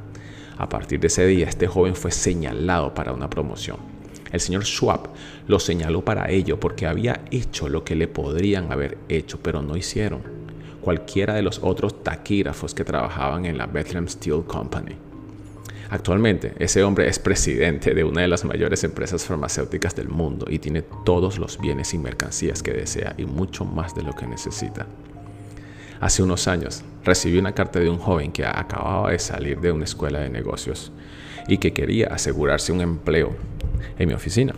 A 0.58 0.68
partir 0.68 0.98
de 0.98 1.06
ese 1.06 1.24
día, 1.28 1.46
este 1.46 1.68
joven 1.68 1.94
fue 1.94 2.10
señalado 2.10 2.92
para 2.92 3.12
una 3.12 3.30
promoción. 3.30 3.93
El 4.34 4.40
señor 4.40 4.64
Schwab 4.64 5.10
lo 5.46 5.60
señaló 5.60 6.04
para 6.04 6.28
ello 6.28 6.58
porque 6.58 6.88
había 6.88 7.20
hecho 7.30 7.68
lo 7.68 7.84
que 7.84 7.94
le 7.94 8.08
podrían 8.08 8.72
haber 8.72 8.98
hecho, 9.08 9.38
pero 9.40 9.62
no 9.62 9.76
hicieron. 9.76 10.22
Cualquiera 10.80 11.34
de 11.34 11.42
los 11.42 11.60
otros 11.62 12.02
taquígrafos 12.02 12.74
que 12.74 12.82
trabajaban 12.82 13.44
en 13.44 13.56
la 13.56 13.66
Bethlehem 13.66 14.08
Steel 14.08 14.42
Company. 14.42 14.96
Actualmente, 15.88 16.52
ese 16.58 16.82
hombre 16.82 17.06
es 17.06 17.20
presidente 17.20 17.94
de 17.94 18.02
una 18.02 18.22
de 18.22 18.28
las 18.28 18.44
mayores 18.44 18.82
empresas 18.82 19.24
farmacéuticas 19.24 19.94
del 19.94 20.08
mundo 20.08 20.46
y 20.50 20.58
tiene 20.58 20.82
todos 20.82 21.38
los 21.38 21.60
bienes 21.60 21.94
y 21.94 21.98
mercancías 21.98 22.60
que 22.60 22.72
desea 22.72 23.14
y 23.16 23.26
mucho 23.26 23.64
más 23.64 23.94
de 23.94 24.02
lo 24.02 24.14
que 24.14 24.26
necesita. 24.26 24.88
Hace 26.00 26.24
unos 26.24 26.48
años 26.48 26.82
recibí 27.04 27.38
una 27.38 27.54
carta 27.54 27.78
de 27.78 27.88
un 27.88 27.98
joven 27.98 28.32
que 28.32 28.44
acababa 28.44 29.12
de 29.12 29.20
salir 29.20 29.60
de 29.60 29.70
una 29.70 29.84
escuela 29.84 30.18
de 30.18 30.28
negocios 30.28 30.90
y 31.46 31.58
que 31.58 31.72
quería 31.72 32.08
asegurarse 32.08 32.72
un 32.72 32.80
empleo 32.80 33.36
en 33.98 34.08
mi 34.08 34.14
oficina. 34.14 34.54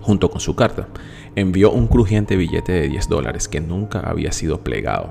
Junto 0.00 0.30
con 0.30 0.40
su 0.40 0.54
carta, 0.54 0.88
envió 1.34 1.70
un 1.70 1.86
crujiente 1.86 2.36
billete 2.36 2.72
de 2.72 2.88
10 2.88 3.08
dólares 3.08 3.48
que 3.48 3.60
nunca 3.60 4.00
había 4.00 4.32
sido 4.32 4.60
plegado. 4.60 5.10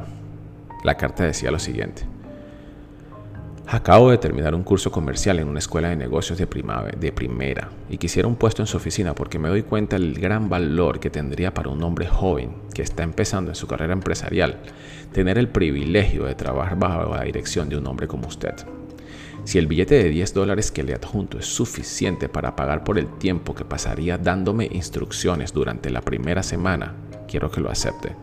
La 0.84 0.96
carta 0.96 1.24
decía 1.24 1.52
lo 1.52 1.60
siguiente. 1.60 2.04
Acabo 3.70 4.12
de 4.12 4.18
terminar 4.18 4.56
un 4.56 4.64
curso 4.64 4.92
comercial 4.92 5.40
en 5.40 5.50
una 5.50 5.60
escuela 5.60 5.90
de 5.90 5.98
negocios 5.98 6.38
de, 6.38 6.46
de, 6.46 7.12
primera 7.12 7.70
y 7.90 7.98
quisiera 7.98 8.26
un 8.26 8.38
puesto 8.38 8.62
en 8.62 8.68
su 8.68 8.78
oficina 8.78 9.14
porque 9.14 9.40
me 9.40 9.50
doy 9.50 9.64
cuenta 9.64 9.98
del 9.98 10.14
gran 10.18 10.48
valor 10.48 11.02
que 11.02 11.10
tendría 11.10 11.54
para 11.54 11.70
un 11.70 11.84
hombre 11.84 12.08
joven 12.08 12.56
que 12.74 12.82
está 12.82 13.04
empezando 13.04 13.52
en 13.52 13.56
su 13.56 13.68
carrera 13.68 13.92
empresarial 13.92 14.60
tener 15.12 15.38
el 15.38 15.50
privilegio 15.50 16.24
de 16.24 16.36
trabajar 16.36 16.80
bajo 16.80 17.14
la 17.14 17.24
dirección 17.24 17.68
de 17.68 17.76
un 17.76 17.86
hombre 17.88 18.08
como 18.08 18.30
usted. 18.30 18.56
Si 19.48 19.58
el 19.58 19.68
billete 19.68 19.96
de 19.96 20.10
10 20.10 20.34
dólares 20.34 20.74
que 20.74 20.84
le 20.84 20.94
adjunto 20.94 21.40
es 21.40 21.46
suficiente 21.46 22.28
para 22.28 22.58
pagar 22.58 22.84
por 22.84 23.00
el 23.00 23.08
tiempo 23.18 23.56
que 23.56 23.64
pasaría 23.64 24.18
dándome 24.18 24.68
instrucciones 24.70 25.54
durante 25.54 25.90
la 25.90 26.02
primera 26.02 26.44
semana, 26.44 26.96
quiero 27.30 27.50
que 27.50 27.62
lo 27.62 27.72
acepte. 27.72 28.14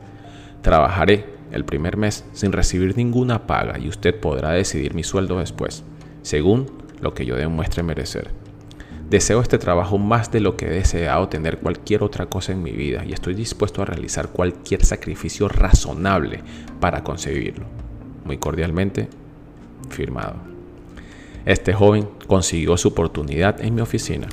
Trabajaré 0.61 1.25
el 1.51 1.65
primer 1.65 1.97
mes 1.97 2.27
sin 2.35 2.53
recibir 2.53 2.95
ninguna 2.99 3.47
paga 3.47 3.79
y 3.79 3.89
usted 3.89 4.21
podrá 4.21 4.51
decidir 4.51 4.93
mi 4.93 5.03
sueldo 5.03 5.39
después, 5.39 5.83
según 6.21 6.71
lo 7.01 7.15
que 7.15 7.25
yo 7.25 7.37
demuestre 7.37 7.83
merecer. 7.83 8.31
Deseo 9.09 9.41
este 9.41 9.57
trabajo 9.57 9.97
más 9.97 10.31
de 10.31 10.41
lo 10.41 10.59
que 10.59 10.67
he 10.67 10.73
deseado 10.73 11.31
tener 11.31 11.57
cualquier 11.57 12.03
otra 12.03 12.27
cosa 12.27 12.53
en 12.53 12.63
mi 12.63 12.73
vida 12.73 13.03
y 13.03 13.15
estoy 13.15 13.33
dispuesto 13.33 13.81
a 13.81 13.87
realizar 13.87 14.29
cualquier 14.29 14.85
sacrificio 14.85 15.49
razonable 15.49 16.43
para 16.81 17.03
conseguirlo. 17.03 17.65
Muy 18.27 18.37
cordialmente, 18.37 19.09
firmado. 19.89 20.54
Este 21.47 21.75
joven 21.75 22.09
consiguió 22.27 22.77
su 22.77 22.89
oportunidad 22.89 23.61
en 23.61 23.75
mi 23.75 23.83
oficina. 23.83 24.29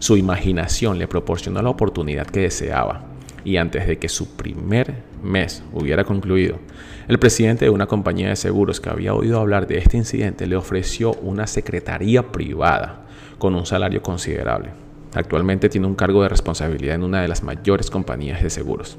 Su 0.00 0.16
imaginación 0.16 0.98
le 0.98 1.06
proporcionó 1.06 1.62
la 1.62 1.70
oportunidad 1.70 2.26
que 2.26 2.40
deseaba 2.40 3.06
y 3.44 3.56
antes 3.58 3.86
de 3.86 3.98
que 3.98 4.08
su 4.08 4.36
primer 4.36 4.94
mes 5.22 5.62
hubiera 5.72 6.04
concluido, 6.04 6.58
el 7.06 7.18
presidente 7.18 7.66
de 7.66 7.70
una 7.70 7.86
compañía 7.86 8.30
de 8.30 8.36
seguros 8.36 8.80
que 8.80 8.90
había 8.90 9.14
oído 9.14 9.38
hablar 9.38 9.66
de 9.66 9.78
este 9.78 9.96
incidente 9.96 10.46
le 10.46 10.56
ofreció 10.56 11.12
una 11.14 11.46
secretaría 11.46 12.32
privada 12.32 13.06
con 13.38 13.54
un 13.54 13.66
salario 13.66 14.02
considerable. 14.02 14.70
Actualmente 15.14 15.68
tiene 15.68 15.86
un 15.86 15.94
cargo 15.94 16.22
de 16.22 16.30
responsabilidad 16.30 16.96
en 16.96 17.04
una 17.04 17.22
de 17.22 17.28
las 17.28 17.42
mayores 17.42 17.90
compañías 17.90 18.42
de 18.42 18.50
seguros 18.50 18.98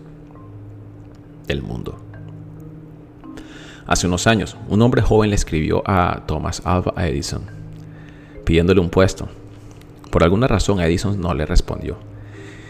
del 1.47 1.61
mundo. 1.61 2.14
Hace 3.87 4.07
unos 4.07 4.27
años, 4.27 4.57
un 4.67 4.81
hombre 4.81 5.01
joven 5.01 5.29
le 5.29 5.35
escribió 5.35 5.83
a 5.85 6.23
Thomas 6.25 6.61
Alva 6.65 6.93
Edison 7.07 7.55
pidiéndole 8.45 8.79
un 8.79 8.89
puesto. 8.89 9.27
Por 10.11 10.23
alguna 10.23 10.47
razón 10.47 10.79
Edison 10.79 11.19
no 11.19 11.33
le 11.33 11.45
respondió. 11.45 11.97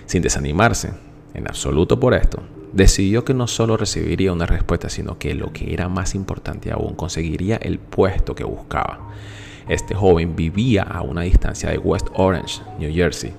Sin 0.07 0.23
desanimarse 0.23 0.93
en 1.33 1.47
absoluto 1.47 1.99
por 1.99 2.15
esto, 2.15 2.41
decidió 2.73 3.25
que 3.25 3.33
no 3.33 3.45
solo 3.45 3.77
recibiría 3.77 4.33
una 4.33 4.45
respuesta, 4.45 4.89
sino 4.89 5.19
que 5.19 5.35
lo 5.35 5.51
que 5.53 5.73
era 5.73 5.89
más 5.89 6.15
importante 6.15 6.71
aún, 6.71 6.95
conseguiría 6.95 7.57
el 7.57 7.77
puesto 7.77 8.33
que 8.33 8.43
buscaba. 8.43 9.11
Este 9.67 9.93
joven 9.93 10.35
vivía 10.35 10.83
a 10.83 11.01
una 11.01 11.21
distancia 11.21 11.69
de 11.69 11.77
West 11.77 12.07
Orange, 12.13 12.61
New 12.79 12.93
Jersey, 12.93 13.33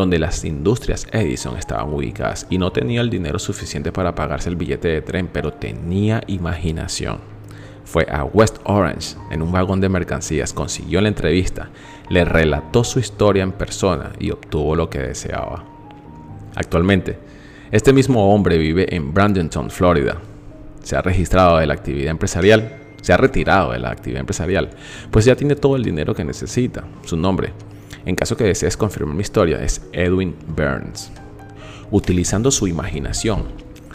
donde 0.00 0.18
las 0.18 0.44
industrias 0.44 1.06
Edison 1.12 1.56
estaban 1.56 1.92
ubicadas 1.92 2.46
y 2.50 2.58
no 2.58 2.72
tenía 2.72 3.00
el 3.00 3.10
dinero 3.10 3.38
suficiente 3.38 3.92
para 3.92 4.14
pagarse 4.14 4.48
el 4.48 4.56
billete 4.56 4.88
de 4.88 5.02
tren, 5.02 5.28
pero 5.32 5.52
tenía 5.52 6.22
imaginación. 6.26 7.18
Fue 7.84 8.06
a 8.10 8.24
West 8.24 8.58
Orange 8.64 9.16
en 9.30 9.42
un 9.42 9.52
vagón 9.52 9.80
de 9.80 9.88
mercancías, 9.88 10.52
consiguió 10.52 11.00
la 11.00 11.08
entrevista, 11.08 11.70
le 12.08 12.24
relató 12.24 12.82
su 12.84 12.98
historia 12.98 13.42
en 13.42 13.52
persona 13.52 14.12
y 14.18 14.30
obtuvo 14.30 14.74
lo 14.74 14.88
que 14.88 15.00
deseaba. 15.00 15.64
Actualmente, 16.54 17.18
este 17.70 17.92
mismo 17.92 18.34
hombre 18.34 18.58
vive 18.58 18.94
en 18.94 19.12
Bradenton, 19.12 19.70
Florida. 19.70 20.16
Se 20.82 20.96
ha 20.96 21.02
registrado 21.02 21.58
de 21.58 21.66
la 21.66 21.74
actividad 21.74 22.10
empresarial, 22.10 22.76
se 23.02 23.12
ha 23.12 23.16
retirado 23.16 23.72
de 23.72 23.78
la 23.78 23.90
actividad 23.90 24.20
empresarial, 24.20 24.70
pues 25.10 25.24
ya 25.24 25.36
tiene 25.36 25.56
todo 25.56 25.76
el 25.76 25.82
dinero 25.82 26.14
que 26.14 26.24
necesita. 26.24 26.84
Su 27.04 27.16
nombre, 27.16 27.52
en 28.04 28.14
caso 28.14 28.36
que 28.36 28.44
desees 28.44 28.76
confirmar 28.76 29.14
mi 29.14 29.22
historia, 29.22 29.62
es 29.62 29.82
Edwin 29.92 30.34
Burns. 30.48 31.10
Utilizando 31.90 32.50
su 32.50 32.66
imaginación, 32.66 33.44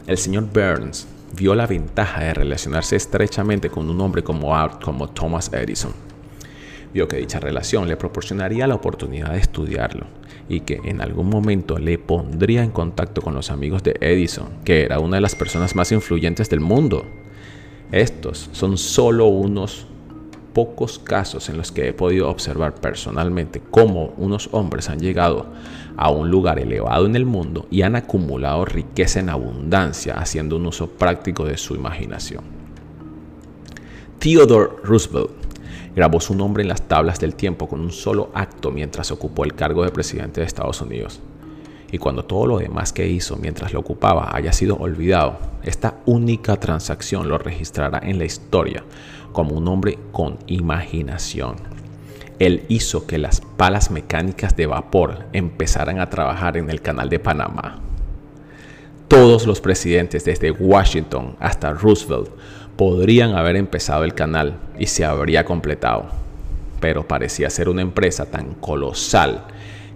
el 0.08 0.18
señor 0.18 0.46
Burns 0.54 1.08
vio 1.36 1.56
la 1.56 1.68
ventaja 1.68 2.24
de 2.24 2.34
relacionarse 2.34 2.96
estrechamente 2.96 3.70
con 3.70 3.90
un 3.90 4.00
hombre 4.02 4.24
como, 4.24 4.54
como 4.84 5.10
Thomas 5.10 5.52
Edison. 5.54 5.94
Vio 6.94 7.08
que 7.08 7.18
dicha 7.18 7.40
relación 7.40 7.88
le 7.88 7.98
proporcionaría 7.98 8.68
la 8.68 8.76
oportunidad 8.76 9.32
de 9.32 9.40
estudiarlo 9.40 10.06
y 10.48 10.62
que 10.62 10.80
en 10.86 11.02
algún 11.02 11.30
momento 11.30 11.78
le 11.78 11.98
pondría 11.98 12.64
en 12.64 12.72
contacto 12.72 13.22
con 13.22 13.34
los 13.34 13.52
amigos 13.52 13.84
de 13.84 13.98
Edison, 14.00 14.48
que 14.64 14.84
era 14.84 15.00
una 15.00 15.18
de 15.18 15.22
las 15.22 15.36
personas 15.36 15.76
más 15.76 15.92
influyentes 15.92 16.50
del 16.50 16.62
mundo. 16.62 17.06
Estos 17.92 18.50
son 18.54 18.78
solo 18.78 19.26
unos 19.26 19.88
pocos 20.56 21.00
casos 21.00 21.50
en 21.50 21.58
los 21.58 21.74
que 21.74 21.90
he 21.90 21.94
podido 21.94 22.30
observar 22.30 22.76
personalmente 22.76 23.62
cómo 23.72 24.14
unos 24.16 24.48
hombres 24.54 24.90
han 24.90 25.00
llegado 25.00 25.48
a 25.98 26.10
un 26.10 26.32
lugar 26.32 26.60
elevado 26.60 27.06
en 27.06 27.18
el 27.18 27.26
mundo 27.26 27.68
y 27.70 27.82
han 27.82 27.98
acumulado 27.98 28.64
riqueza 28.64 29.20
en 29.20 29.30
abundancia 29.30 30.14
haciendo 30.14 30.56
un 30.56 30.66
uso 30.66 30.88
práctico 30.88 31.44
de 31.44 31.58
su 31.58 31.76
imaginación. 31.76 32.46
Theodore 34.18 34.70
Roosevelt 34.82 35.32
grabó 35.94 36.22
su 36.22 36.34
nombre 36.34 36.64
en 36.64 36.70
las 36.70 36.88
tablas 36.88 37.20
del 37.20 37.36
tiempo 37.36 37.68
con 37.68 37.82
un 37.82 37.92
solo 37.92 38.32
acto 38.34 38.72
mientras 38.72 39.12
ocupó 39.12 39.44
el 39.44 39.56
cargo 39.56 39.84
de 39.84 39.92
presidente 39.92 40.40
de 40.40 40.48
Estados 40.48 40.80
Unidos. 40.80 41.20
Y 41.92 41.98
cuando 41.98 42.24
todo 42.24 42.48
lo 42.48 42.60
demás 42.60 42.94
que 42.94 43.08
hizo 43.08 43.36
mientras 43.36 43.74
lo 43.74 43.82
ocupaba 43.82 44.34
haya 44.34 44.54
sido 44.54 44.78
olvidado, 44.78 45.38
esta 45.64 45.96
única 46.06 46.56
transacción 46.56 47.28
lo 47.28 47.38
registrará 47.38 48.00
en 48.04 48.18
la 48.18 48.26
historia 48.26 48.86
como 49.36 49.54
un 49.54 49.68
hombre 49.68 50.00
con 50.14 50.40
imaginación. 50.48 51.58
Él 52.40 52.64
hizo 52.70 53.06
que 53.06 53.18
las 53.18 53.42
palas 53.42 53.92
mecánicas 53.92 54.56
de 54.56 54.66
vapor 54.66 55.26
empezaran 55.34 56.00
a 56.00 56.10
trabajar 56.10 56.56
en 56.56 56.70
el 56.70 56.82
canal 56.82 57.10
de 57.10 57.20
Panamá. 57.20 57.82
Todos 59.10 59.46
los 59.46 59.60
presidentes, 59.60 60.24
desde 60.24 60.52
Washington 60.52 61.36
hasta 61.42 61.74
Roosevelt, 61.74 62.30
podrían 62.78 63.36
haber 63.36 63.58
empezado 63.58 64.06
el 64.06 64.14
canal 64.14 64.58
y 64.80 64.88
se 64.88 65.04
habría 65.04 65.44
completado. 65.44 66.06
Pero 66.80 67.06
parecía 67.06 67.50
ser 67.50 67.68
una 67.68 67.82
empresa 67.82 68.26
tan 68.26 68.54
colosal 68.54 69.44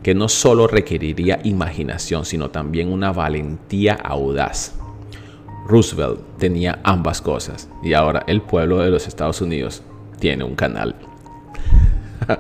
que 0.04 0.14
no 0.14 0.28
solo 0.28 0.68
requeriría 0.68 1.40
imaginación, 1.46 2.26
sino 2.26 2.50
también 2.50 2.92
una 2.92 3.14
valentía 3.14 3.94
audaz. 3.94 4.79
Roosevelt 5.68 6.22
tenía 6.38 6.80
ambas 6.84 7.22
cosas 7.22 7.70
y 7.84 7.94
ahora 7.94 8.24
el 8.28 8.42
pueblo 8.42 8.80
de 8.80 8.90
los 8.90 9.08
Estados 9.08 9.42
Unidos 9.42 9.84
tiene 10.20 10.44
un 10.44 10.56
canal. 10.56 10.96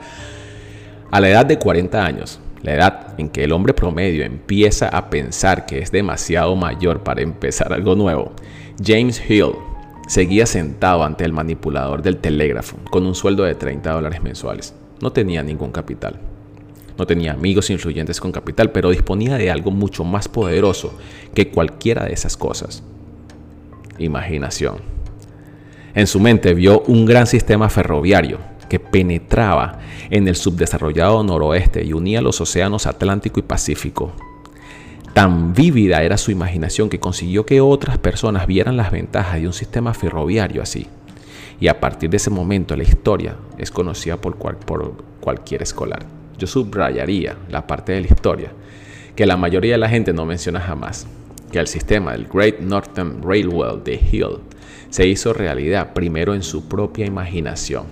a 1.12 1.19
la 1.19 1.29
edad 1.29 1.45
de 1.45 1.60
40 1.60 2.03
años, 2.03 2.39
la 2.62 2.73
edad 2.73 3.19
en 3.19 3.29
que 3.29 3.43
el 3.43 3.51
hombre 3.51 3.73
promedio 3.73 4.23
empieza 4.23 4.89
a 4.89 5.10
pensar 5.10 5.65
que 5.65 5.79
es 5.79 5.91
demasiado 5.91 6.55
mayor 6.55 7.03
para 7.03 7.21
empezar 7.21 7.71
algo 7.71 7.95
nuevo, 7.95 8.34
James 8.84 9.21
Hill 9.29 9.53
seguía 10.08 10.45
sentado 10.45 11.03
ante 11.03 11.23
el 11.23 11.34
manipulador 11.34 12.01
del 12.01 12.17
telégrafo 12.17 12.77
con 12.89 13.05
un 13.05 13.15
sueldo 13.15 13.43
de 13.43 13.55
30 13.55 13.91
dólares 13.91 14.21
mensuales. 14.21 14.73
No 15.01 15.12
tenía 15.12 15.43
ningún 15.43 15.71
capital. 15.71 16.19
No 16.97 17.05
tenía 17.05 17.32
amigos 17.32 17.69
influyentes 17.69 18.19
con 18.19 18.34
capital, 18.34 18.71
pero 18.71 18.89
disponía 18.89 19.38
de 19.38 19.51
algo 19.51 19.71
mucho 19.71 20.03
más 20.03 20.27
poderoso 20.27 20.97
que 21.34 21.49
cualquiera 21.49 22.03
de 22.03 22.12
esas 22.12 22.36
cosas 22.36 22.84
imaginación. 23.99 24.77
En 25.93 26.07
su 26.07 26.19
mente 26.19 26.53
vio 26.53 26.81
un 26.81 27.05
gran 27.05 27.27
sistema 27.27 27.69
ferroviario 27.69 28.39
que 28.69 28.79
penetraba 28.79 29.79
en 30.09 30.27
el 30.27 30.35
subdesarrollado 30.35 31.23
noroeste 31.23 31.83
y 31.83 31.93
unía 31.93 32.21
los 32.21 32.39
océanos 32.39 32.85
Atlántico 32.85 33.39
y 33.39 33.43
Pacífico. 33.43 34.13
Tan 35.13 35.53
vívida 35.53 36.03
era 36.03 36.17
su 36.17 36.31
imaginación 36.31 36.88
que 36.88 36.99
consiguió 36.99 37.45
que 37.45 37.62
otras 37.62 37.97
personas 37.97 38.45
vieran 38.45 38.77
las 38.77 38.91
ventajas 38.91 39.41
de 39.41 39.47
un 39.47 39.53
sistema 39.53 39.93
ferroviario 39.93 40.62
así. 40.62 40.88
Y 41.59 41.67
a 41.67 41.79
partir 41.79 42.09
de 42.12 42.17
ese 42.17 42.29
momento 42.29 42.75
la 42.77 42.83
historia 42.83 43.35
es 43.57 43.71
conocida 43.71 44.17
por, 44.17 44.35
por 44.35 44.93
cualquier 45.19 45.63
escolar. 45.63 46.05
Yo 46.38 46.47
subrayaría 46.47 47.35
la 47.49 47.67
parte 47.67 47.91
de 47.91 48.01
la 48.01 48.07
historia 48.07 48.51
que 49.15 49.25
la 49.25 49.35
mayoría 49.35 49.73
de 49.73 49.79
la 49.79 49.89
gente 49.89 50.13
no 50.13 50.25
menciona 50.25 50.62
jamás 50.62 51.07
que 51.51 51.59
el 51.59 51.67
sistema 51.67 52.12
del 52.13 52.27
Great 52.27 52.59
Northern 52.59 53.21
Railway 53.23 53.81
de 53.83 53.95
Hill 53.95 54.39
se 54.89 55.07
hizo 55.07 55.33
realidad 55.33 55.93
primero 55.93 56.33
en 56.33 56.43
su 56.43 56.67
propia 56.67 57.05
imaginación. 57.05 57.85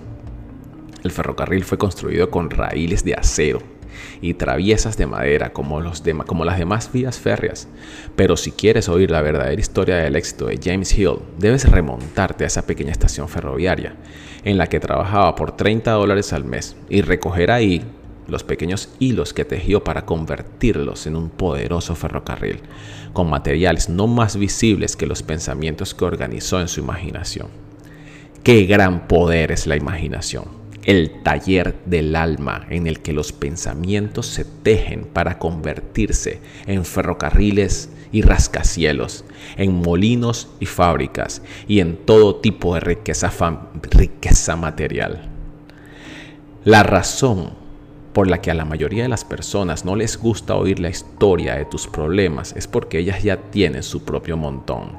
El 1.04 1.10
ferrocarril 1.10 1.64
fue 1.64 1.78
construido 1.78 2.30
con 2.30 2.50
raíles 2.50 3.04
de 3.04 3.14
acero 3.14 3.60
y 4.20 4.34
traviesas 4.34 4.96
de 4.96 5.06
madera 5.06 5.52
como, 5.52 5.80
los 5.80 6.02
como 6.26 6.44
las 6.44 6.58
demás 6.58 6.90
vías 6.92 7.18
férreas. 7.18 7.68
Pero 8.16 8.36
si 8.36 8.52
quieres 8.52 8.88
oír 8.88 9.10
la 9.10 9.22
verdadera 9.22 9.60
historia 9.60 9.96
del 9.96 10.16
éxito 10.16 10.46
de 10.46 10.58
James 10.62 10.96
Hill, 10.96 11.18
debes 11.38 11.70
remontarte 11.70 12.44
a 12.44 12.48
esa 12.48 12.66
pequeña 12.66 12.92
estación 12.92 13.28
ferroviaria 13.28 13.96
en 14.44 14.58
la 14.58 14.66
que 14.68 14.80
trabajaba 14.80 15.34
por 15.34 15.56
30 15.56 15.90
dólares 15.92 16.32
al 16.32 16.44
mes 16.44 16.76
y 16.88 17.02
recoger 17.02 17.50
ahí 17.50 17.84
los 18.28 18.44
pequeños 18.44 18.90
hilos 18.98 19.32
que 19.32 19.44
tejió 19.44 19.82
para 19.82 20.04
convertirlos 20.04 21.06
en 21.06 21.16
un 21.16 21.30
poderoso 21.30 21.96
ferrocarril, 21.96 22.60
con 23.12 23.28
materiales 23.28 23.88
no 23.88 24.06
más 24.06 24.36
visibles 24.36 24.94
que 24.94 25.06
los 25.06 25.22
pensamientos 25.22 25.94
que 25.94 26.04
organizó 26.04 26.60
en 26.60 26.68
su 26.68 26.80
imaginación. 26.80 27.48
Qué 28.44 28.64
gran 28.66 29.08
poder 29.08 29.50
es 29.50 29.66
la 29.66 29.76
imaginación, 29.76 30.44
el 30.84 31.22
taller 31.22 31.74
del 31.86 32.14
alma 32.14 32.66
en 32.70 32.86
el 32.86 33.00
que 33.00 33.12
los 33.12 33.32
pensamientos 33.32 34.26
se 34.26 34.44
tejen 34.44 35.04
para 35.04 35.38
convertirse 35.38 36.40
en 36.66 36.84
ferrocarriles 36.84 37.90
y 38.12 38.22
rascacielos, 38.22 39.24
en 39.56 39.74
molinos 39.74 40.48
y 40.60 40.66
fábricas 40.66 41.42
y 41.66 41.80
en 41.80 41.96
todo 41.96 42.36
tipo 42.36 42.74
de 42.74 42.80
riqueza, 42.80 43.30
riqueza 43.90 44.56
material. 44.56 45.28
La 46.64 46.82
razón 46.82 47.67
por 48.12 48.28
la 48.28 48.40
que 48.40 48.50
a 48.50 48.54
la 48.54 48.64
mayoría 48.64 49.02
de 49.02 49.08
las 49.08 49.24
personas 49.24 49.84
no 49.84 49.94
les 49.96 50.18
gusta 50.18 50.54
oír 50.54 50.80
la 50.80 50.88
historia 50.88 51.54
de 51.56 51.64
tus 51.64 51.86
problemas 51.86 52.54
es 52.56 52.66
porque 52.66 52.98
ellas 52.98 53.22
ya 53.22 53.36
tienen 53.36 53.82
su 53.82 54.02
propio 54.02 54.36
montón. 54.36 54.92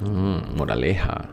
Mm, 0.00 0.56
moraleja. 0.56 1.28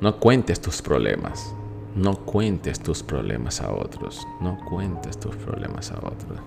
No 0.00 0.16
cuentes 0.16 0.60
tus 0.60 0.80
problemas. 0.80 1.54
No 1.94 2.14
cuentes 2.14 2.80
tus 2.80 3.02
problemas 3.02 3.60
a 3.60 3.72
otros. 3.72 4.26
No 4.40 4.58
cuentes 4.68 5.18
tus 5.18 5.34
problemas 5.36 5.90
a 5.90 5.96
otros. 5.98 6.38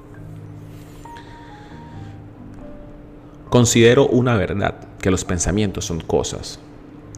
Considero 3.50 4.08
una 4.08 4.36
verdad 4.36 4.76
que 5.00 5.12
los 5.12 5.26
pensamientos 5.26 5.84
son 5.84 6.00
cosas, 6.00 6.58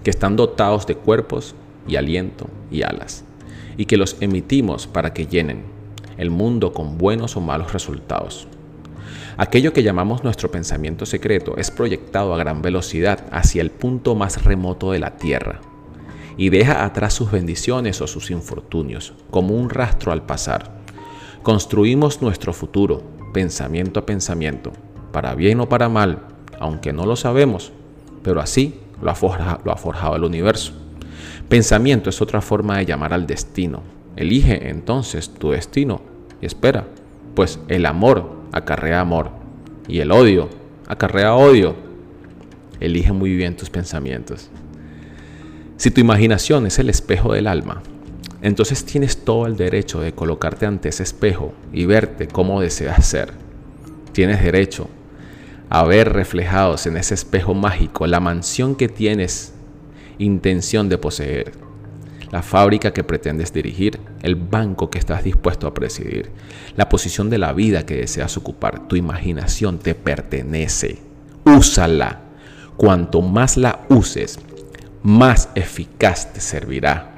que 0.03 0.09
están 0.09 0.35
dotados 0.35 0.87
de 0.87 0.95
cuerpos 0.95 1.53
y 1.87 1.95
aliento 1.95 2.47
y 2.71 2.83
alas, 2.83 3.23
y 3.77 3.85
que 3.85 3.97
los 3.97 4.17
emitimos 4.21 4.87
para 4.87 5.13
que 5.13 5.27
llenen 5.27 5.63
el 6.17 6.29
mundo 6.29 6.73
con 6.73 6.97
buenos 6.97 7.37
o 7.37 7.41
malos 7.41 7.73
resultados. 7.73 8.47
Aquello 9.37 9.73
que 9.73 9.83
llamamos 9.83 10.23
nuestro 10.23 10.51
pensamiento 10.51 11.05
secreto 11.05 11.57
es 11.57 11.71
proyectado 11.71 12.33
a 12.33 12.37
gran 12.37 12.61
velocidad 12.61 13.25
hacia 13.31 13.61
el 13.61 13.71
punto 13.71 14.15
más 14.15 14.43
remoto 14.43 14.91
de 14.91 14.99
la 14.99 15.17
Tierra 15.17 15.59
y 16.37 16.49
deja 16.49 16.85
atrás 16.85 17.13
sus 17.13 17.31
bendiciones 17.31 18.01
o 18.01 18.07
sus 18.07 18.31
infortunios, 18.31 19.13
como 19.31 19.55
un 19.55 19.69
rastro 19.69 20.11
al 20.11 20.23
pasar. 20.23 20.77
Construimos 21.41 22.21
nuestro 22.21 22.53
futuro, 22.53 23.03
pensamiento 23.33 23.99
a 23.99 24.05
pensamiento, 24.05 24.71
para 25.11 25.35
bien 25.35 25.59
o 25.59 25.69
para 25.69 25.89
mal, 25.89 26.27
aunque 26.59 26.93
no 26.93 27.05
lo 27.05 27.15
sabemos, 27.15 27.71
pero 28.23 28.39
así 28.39 28.79
lo 29.01 29.11
ha, 29.11 29.15
forjado, 29.15 29.61
lo 29.63 29.71
ha 29.71 29.77
forjado 29.77 30.15
el 30.15 30.23
universo. 30.23 30.73
Pensamiento 31.53 32.09
es 32.09 32.19
otra 32.19 32.41
forma 32.41 32.79
de 32.79 32.87
llamar 32.87 33.13
al 33.13 33.27
destino. 33.27 33.83
Elige 34.15 34.71
entonces 34.71 35.29
tu 35.29 35.51
destino 35.51 36.01
y 36.41 36.47
espera, 36.47 36.87
pues 37.35 37.59
el 37.67 37.85
amor 37.85 38.27
acarrea 38.51 39.01
amor 39.01 39.29
y 39.87 39.99
el 39.99 40.11
odio 40.11 40.49
acarrea 40.87 41.35
odio. 41.35 41.75
Elige 42.79 43.11
muy 43.11 43.35
bien 43.35 43.55
tus 43.55 43.69
pensamientos. 43.69 44.49
Si 45.77 45.91
tu 45.91 46.01
imaginación 46.01 46.65
es 46.65 46.79
el 46.79 46.89
espejo 46.89 47.33
del 47.33 47.45
alma, 47.45 47.83
entonces 48.41 48.83
tienes 48.83 49.23
todo 49.23 49.45
el 49.45 49.55
derecho 49.55 50.01
de 50.01 50.13
colocarte 50.15 50.65
ante 50.65 50.89
ese 50.89 51.03
espejo 51.03 51.53
y 51.71 51.85
verte 51.85 52.27
como 52.27 52.61
deseas 52.61 53.05
ser. 53.05 53.31
Tienes 54.11 54.41
derecho 54.41 54.89
a 55.69 55.83
ver 55.83 56.13
reflejados 56.13 56.87
en 56.87 56.97
ese 56.97 57.13
espejo 57.13 57.53
mágico 57.53 58.07
la 58.07 58.19
mansión 58.19 58.73
que 58.73 58.89
tienes 58.89 59.53
intención 60.17 60.89
de 60.89 60.97
poseer, 60.97 61.53
la 62.33 62.41
fábrica 62.41 62.91
que 62.93 63.03
pretendes 63.03 63.53
dirigir, 63.53 63.99
el 64.23 64.35
banco 64.35 64.89
que 64.89 64.97
estás 64.97 65.23
dispuesto 65.23 65.67
a 65.67 65.73
presidir, 65.75 66.31
la 66.75 66.89
posición 66.89 67.29
de 67.29 67.37
la 67.37 67.53
vida 67.53 67.85
que 67.85 67.97
deseas 67.97 68.37
ocupar. 68.37 68.87
Tu 68.87 68.95
imaginación 68.95 69.77
te 69.77 69.93
pertenece. 69.93 70.97
Úsala. 71.45 72.21
Cuanto 72.75 73.21
más 73.21 73.55
la 73.55 73.85
uses, 73.89 74.39
más 75.03 75.49
eficaz 75.53 76.33
te 76.33 76.41
servirá. 76.41 77.12